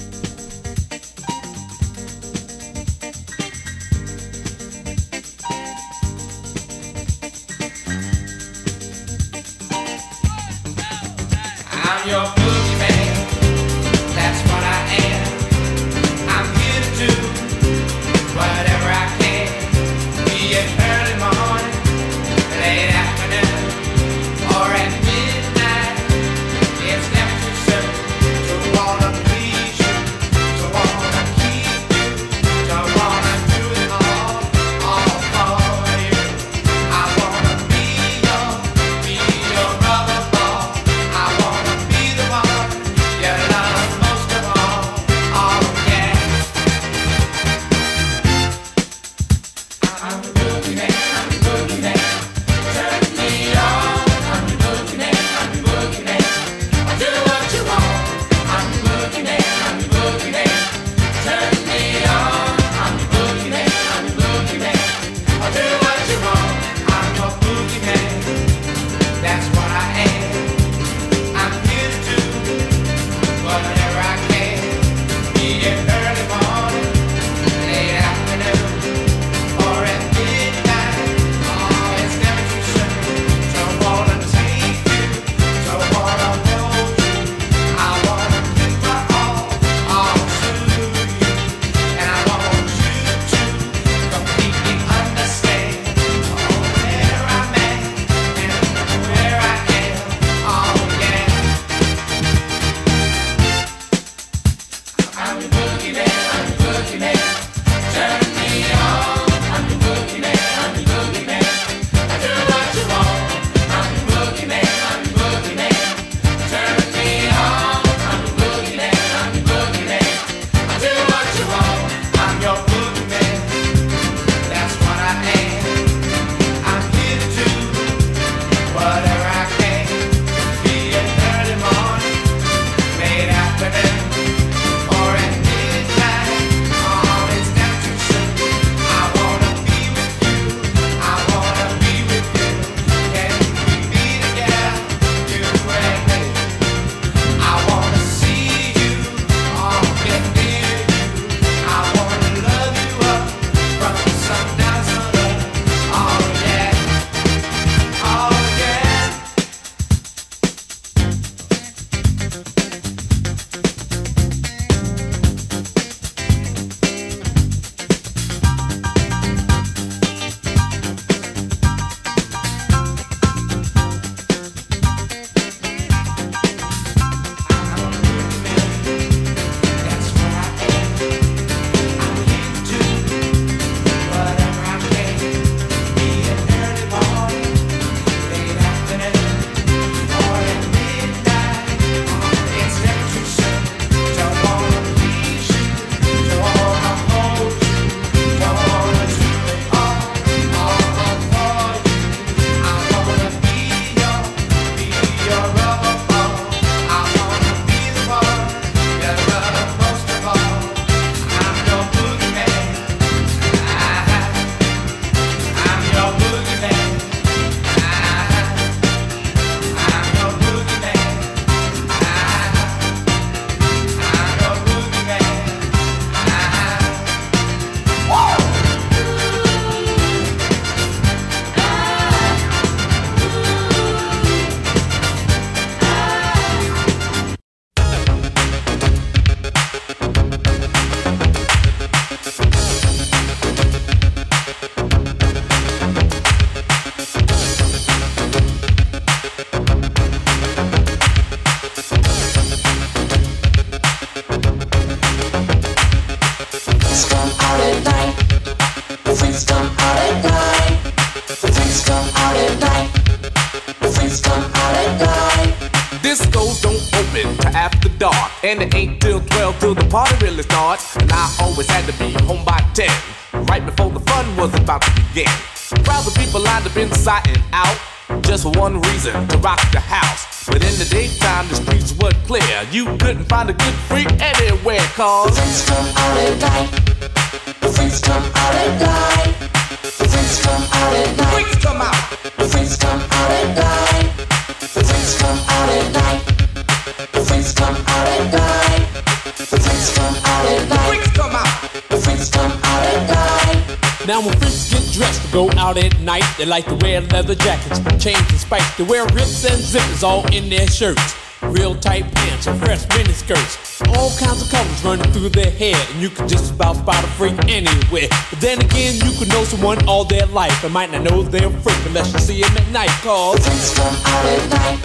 [308.89, 311.15] wear rips and zippers all in their shirts.
[311.43, 313.81] Real tight pants and fresh mini skirts.
[313.95, 317.07] All kinds of colors running through their hair, and you can just about spot a
[317.09, 318.09] freak anywhere.
[318.31, 321.47] But then again, you could know someone all their life and might not know they're
[321.47, 322.91] a freak unless you see them at night.
[323.03, 324.79] Cause freaks come out at night.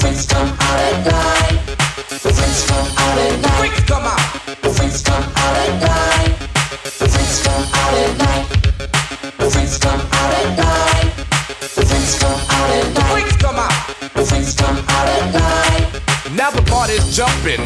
[0.00, 1.33] Freaks come out at night.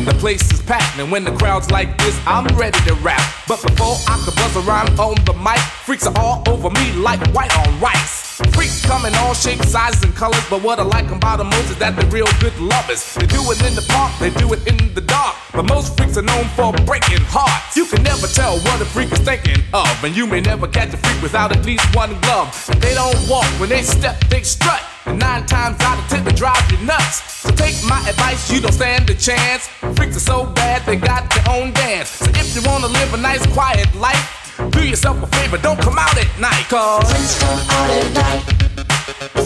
[0.09, 3.21] The place is packed, and when the crowd's like this, I'm ready to rap.
[3.47, 7.21] But before I could buzz around on the mic, freaks are all over me like
[7.35, 8.41] white on rice.
[8.55, 11.69] Freaks come in all shapes, sizes, and colors, but what I like about them most
[11.69, 13.05] is that they're real good lovers.
[13.17, 15.37] They do it in the park, they do it in the dark.
[15.59, 17.77] But most freaks are known for breaking hearts.
[17.77, 20.95] You can never tell what a freak is thinking of, and you may never catch
[20.95, 22.55] a freak without at least one glove.
[22.79, 24.81] They don't walk when they step, they strut.
[25.05, 27.43] And nine times out of ten, they drive you nuts.
[27.43, 29.67] So take my advice, you don't stand a chance.
[29.99, 32.11] Freaks are so bad, they got their own dance.
[32.11, 35.99] So if you wanna live a nice, quiet life, do yourself a favor, don't come
[35.99, 37.03] out at night, cause.
[37.41, 38.43] Come out at night.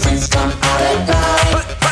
[0.02, 1.91] Freaks come out at night.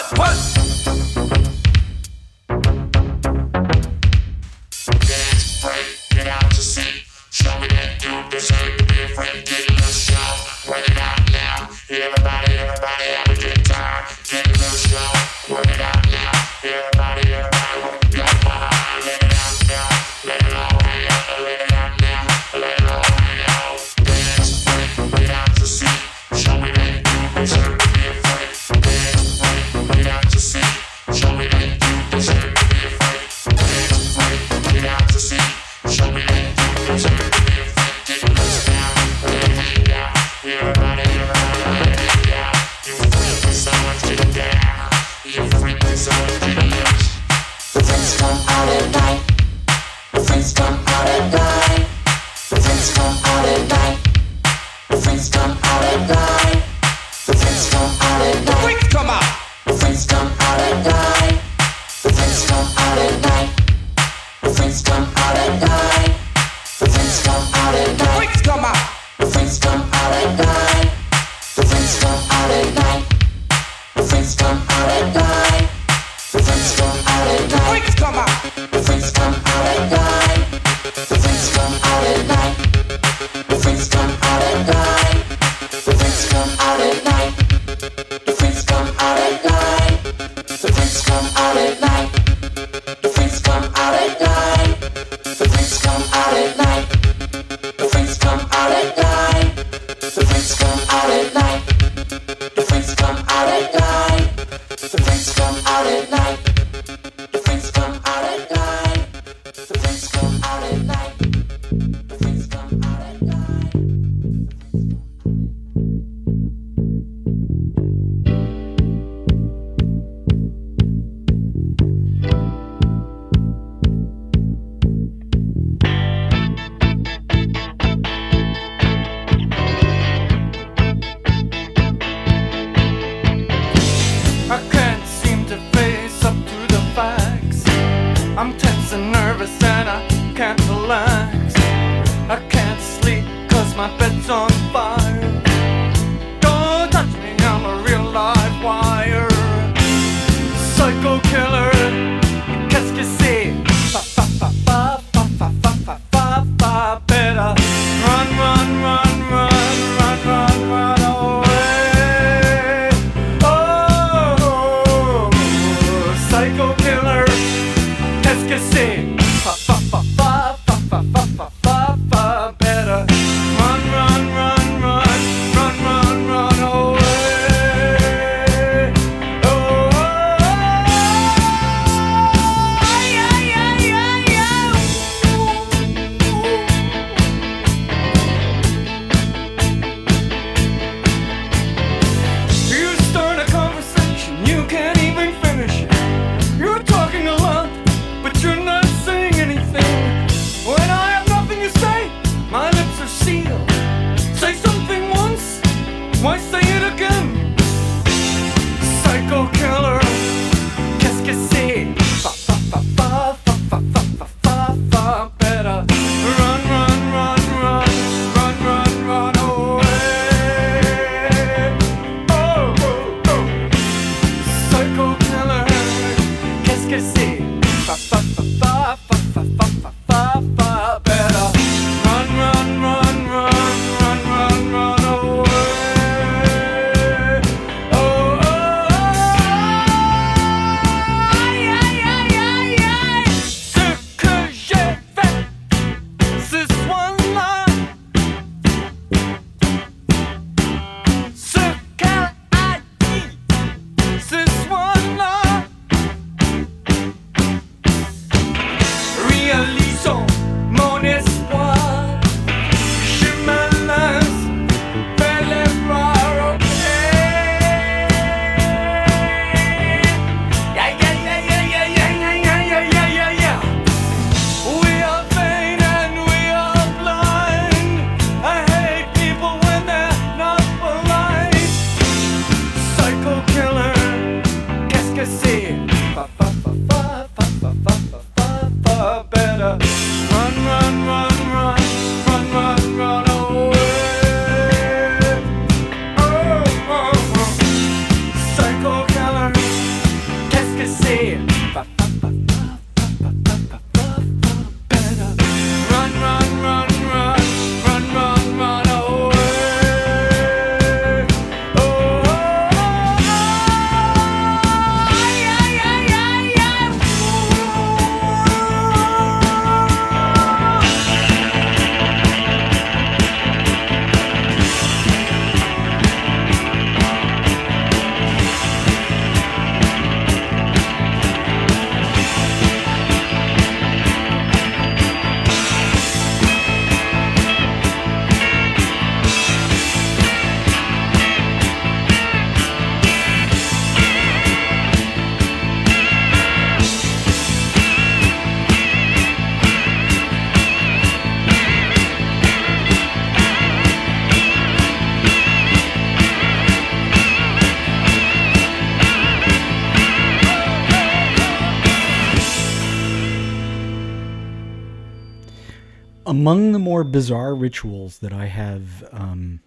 [366.41, 369.59] among the more bizarre rituals that I have um,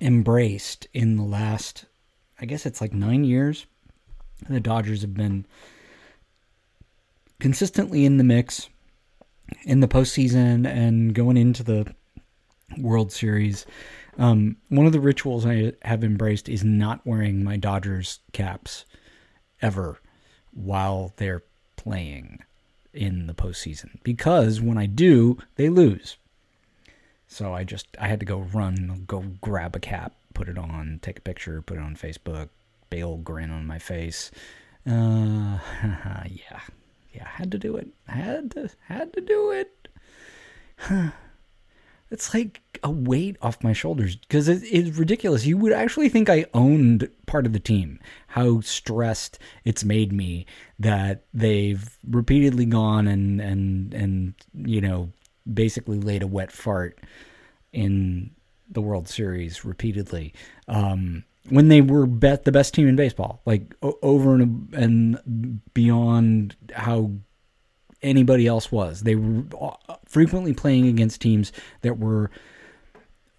[0.00, 1.84] embraced in the last,
[2.40, 3.64] I guess it's like nine years,
[4.50, 5.46] the Dodgers have been
[7.38, 8.68] consistently in the mix
[9.62, 11.94] in the postseason and going into the
[12.76, 13.64] World Series.
[14.18, 18.84] Um, one of the rituals I have embraced is not wearing my Dodgers caps
[19.62, 20.00] ever
[20.52, 21.44] while they're
[21.76, 22.40] playing
[22.98, 26.16] in the postseason because when I do, they lose.
[27.28, 30.98] So I just I had to go run, go grab a cap, put it on,
[31.00, 32.48] take a picture, put it on Facebook,
[32.90, 34.32] big old grin on my face.
[34.84, 35.58] Uh,
[36.26, 36.60] yeah,
[37.12, 37.88] yeah, had to do it.
[38.08, 39.88] Had to, had to do it.
[42.10, 45.46] it's like a weight off my shoulders because it, it's ridiculous.
[45.46, 47.98] You would actually think I owned part of the team.
[48.28, 50.46] How stressed it's made me
[50.78, 55.10] that they've repeatedly gone and and and you know
[55.52, 56.98] basically laid a wet fart
[57.72, 58.30] in
[58.70, 60.34] the World Series repeatedly.
[60.66, 65.74] Um, when they were bet the best team in baseball, like o- over and and
[65.74, 67.10] beyond how
[68.02, 69.02] anybody else was.
[69.02, 71.52] They were uh, frequently playing against teams
[71.82, 72.30] that were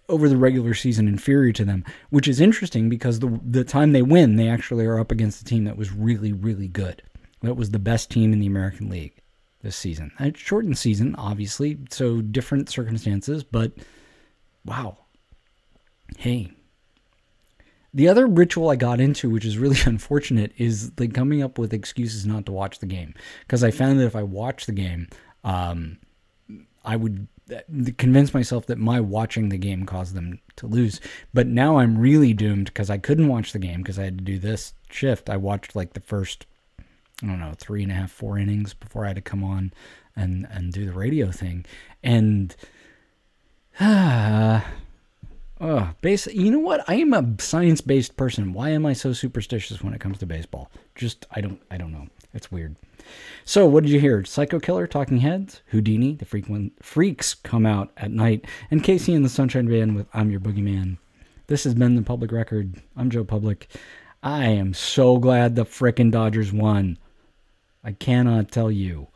[0.08, 4.02] over the regular season inferior to them, which is interesting because the the time they
[4.02, 7.02] win, they actually are up against a team that was really really good.
[7.42, 9.14] That was the best team in the American League
[9.62, 10.12] this season.
[10.18, 13.72] A shortened season, obviously, so different circumstances, but
[14.64, 14.98] wow.
[16.18, 16.52] Hey,
[17.92, 21.72] the other ritual I got into, which is really unfortunate, is like coming up with
[21.72, 23.14] excuses not to watch the game.
[23.40, 25.08] Because I found that if I watched the game,
[25.44, 25.98] um,
[26.84, 27.60] I would uh,
[27.98, 31.00] convince myself that my watching the game caused them to lose.
[31.34, 34.24] But now I'm really doomed because I couldn't watch the game because I had to
[34.24, 35.28] do this shift.
[35.28, 36.46] I watched like the first,
[37.22, 39.72] I don't know, three and a half, four innings before I had to come on
[40.16, 41.64] and and do the radio thing.
[42.02, 42.54] And
[43.80, 44.64] ah.
[45.60, 46.26] Oh, base.
[46.26, 46.82] You know what?
[46.88, 48.52] I am a science-based person.
[48.52, 50.70] Why am I so superstitious when it comes to baseball?
[50.94, 51.60] Just I don't.
[51.70, 52.08] I don't know.
[52.32, 52.76] It's weird.
[53.44, 54.24] So, what did you hear?
[54.24, 59.24] Psycho Killer, Talking Heads, Whodini, The Frequent Freaks come out at night, and KC and
[59.24, 60.98] the Sunshine Band with I'm Your Boogeyman.
[61.48, 62.80] This has been the Public Record.
[62.96, 63.68] I'm Joe Public.
[64.22, 66.98] I am so glad the frickin' Dodgers won.
[67.82, 69.08] I cannot tell you.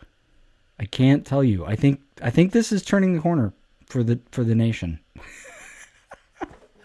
[0.79, 1.65] I can't tell you.
[1.65, 3.53] I think I think this is turning the corner
[3.87, 4.99] for the for the nation.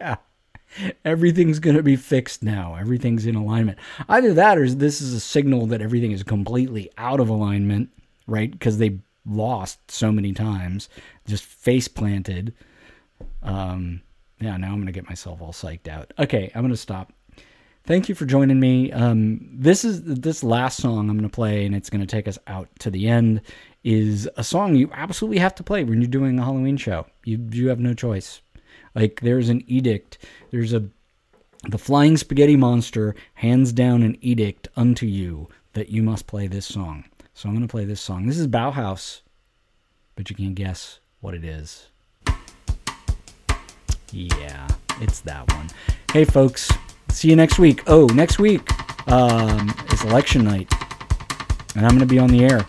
[0.00, 0.16] yeah.
[1.04, 2.76] Everything's going to be fixed now.
[2.76, 3.78] Everything's in alignment.
[4.08, 7.90] Either that or this is a signal that everything is completely out of alignment,
[8.26, 8.50] right?
[8.50, 10.88] Because they lost so many times,
[11.26, 12.54] just face planted.
[13.42, 14.02] Um,
[14.40, 16.12] yeah, now I'm going to get myself all psyched out.
[16.18, 17.12] Okay, I'm going to stop.
[17.86, 18.90] Thank you for joining me.
[18.92, 22.26] Um, this is this last song I'm going to play, and it's going to take
[22.26, 23.42] us out to the end.
[23.82, 27.06] Is a song you absolutely have to play when you're doing a Halloween show.
[27.24, 28.40] You you have no choice.
[28.94, 30.18] Like there's an edict.
[30.50, 30.84] There's a
[31.68, 36.66] the flying spaghetti monster hands down an edict unto you that you must play this
[36.66, 37.04] song.
[37.32, 38.26] So I'm going to play this song.
[38.26, 39.22] This is Bauhaus,
[40.14, 41.88] but you can't guess what it is.
[44.12, 44.68] Yeah,
[45.00, 45.68] it's that one.
[46.12, 46.70] Hey, folks,
[47.08, 47.82] see you next week.
[47.88, 48.62] Oh, next week
[49.10, 50.72] um, is election night,
[51.74, 52.64] and I'm going to be on the air.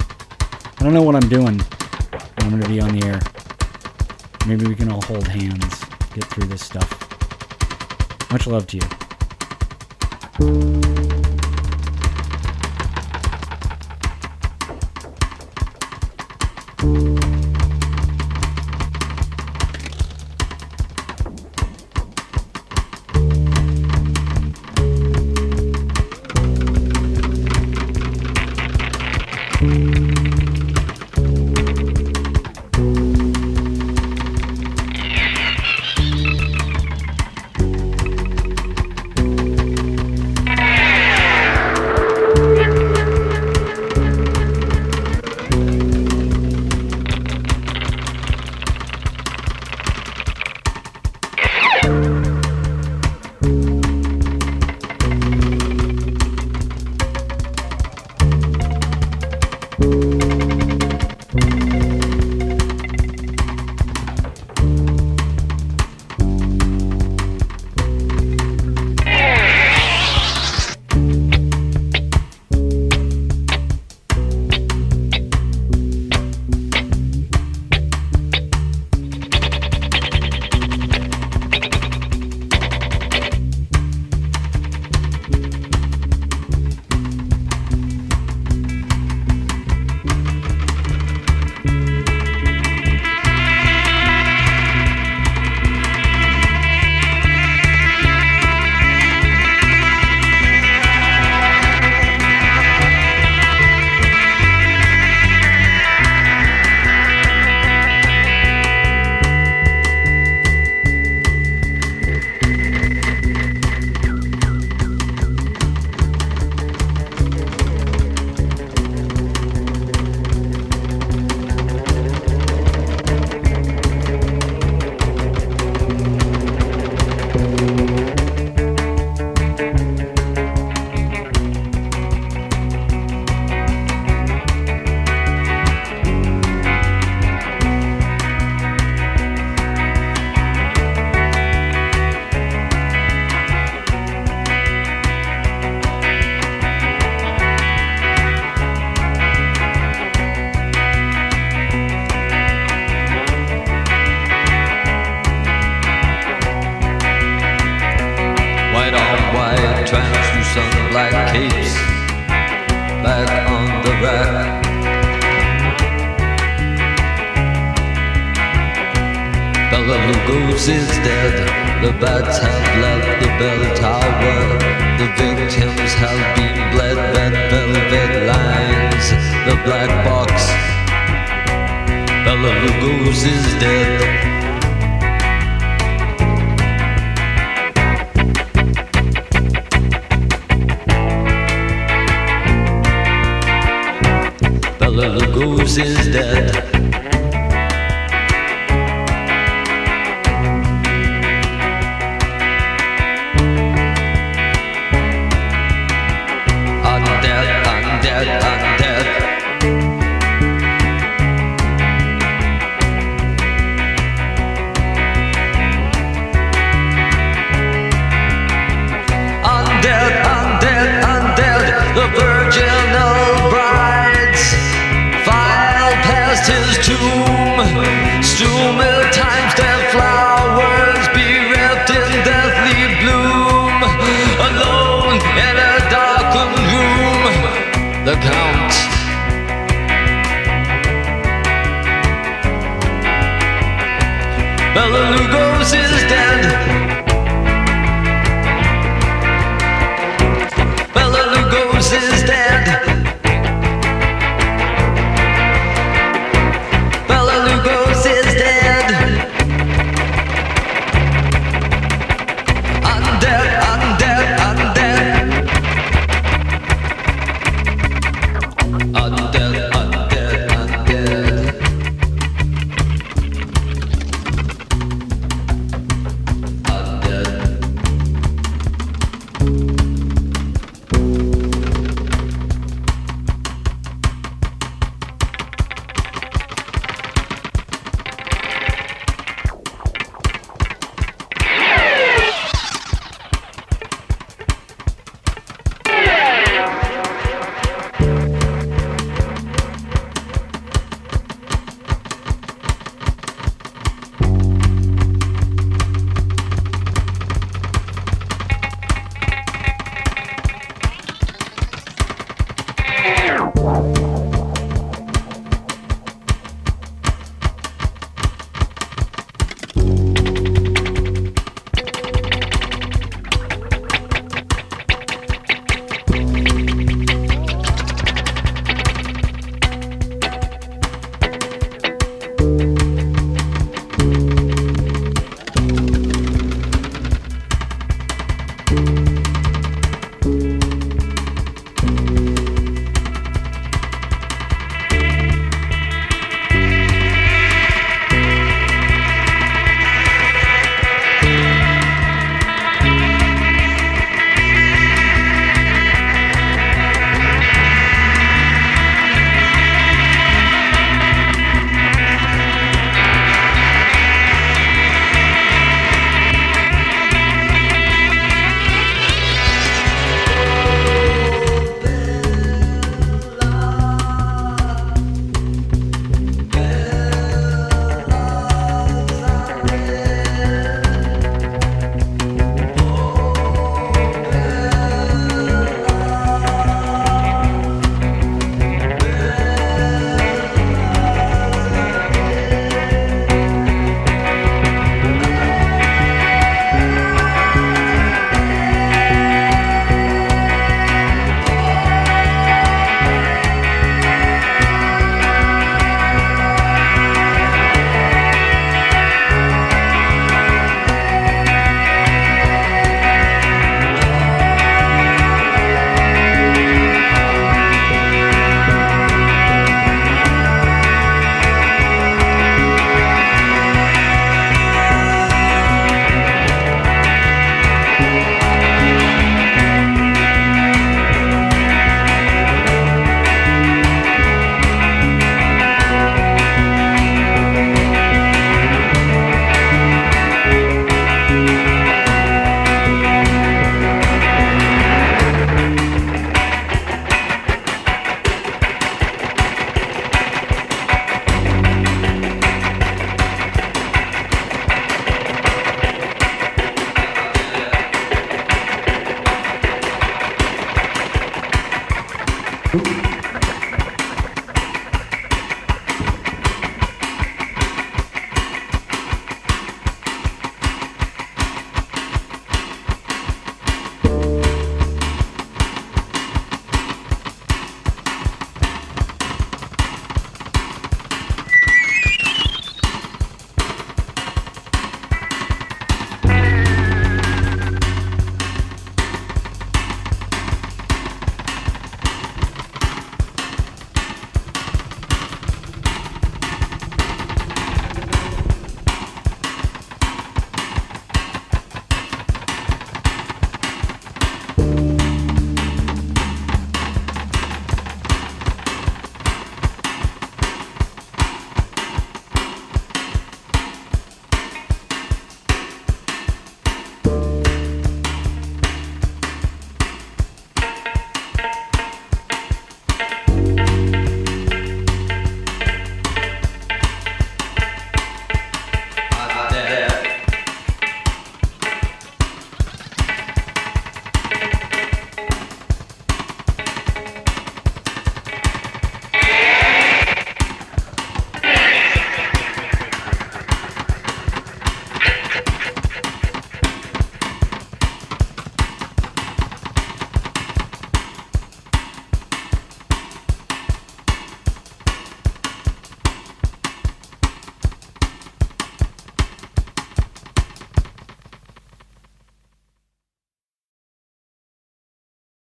[0.79, 1.57] I don't know what I'm doing,
[2.11, 3.21] but I'm going to be on the air.
[4.47, 5.83] Maybe we can all hold hands,
[6.15, 6.89] get through this stuff.
[8.31, 8.77] Much love to
[11.09, 11.14] you.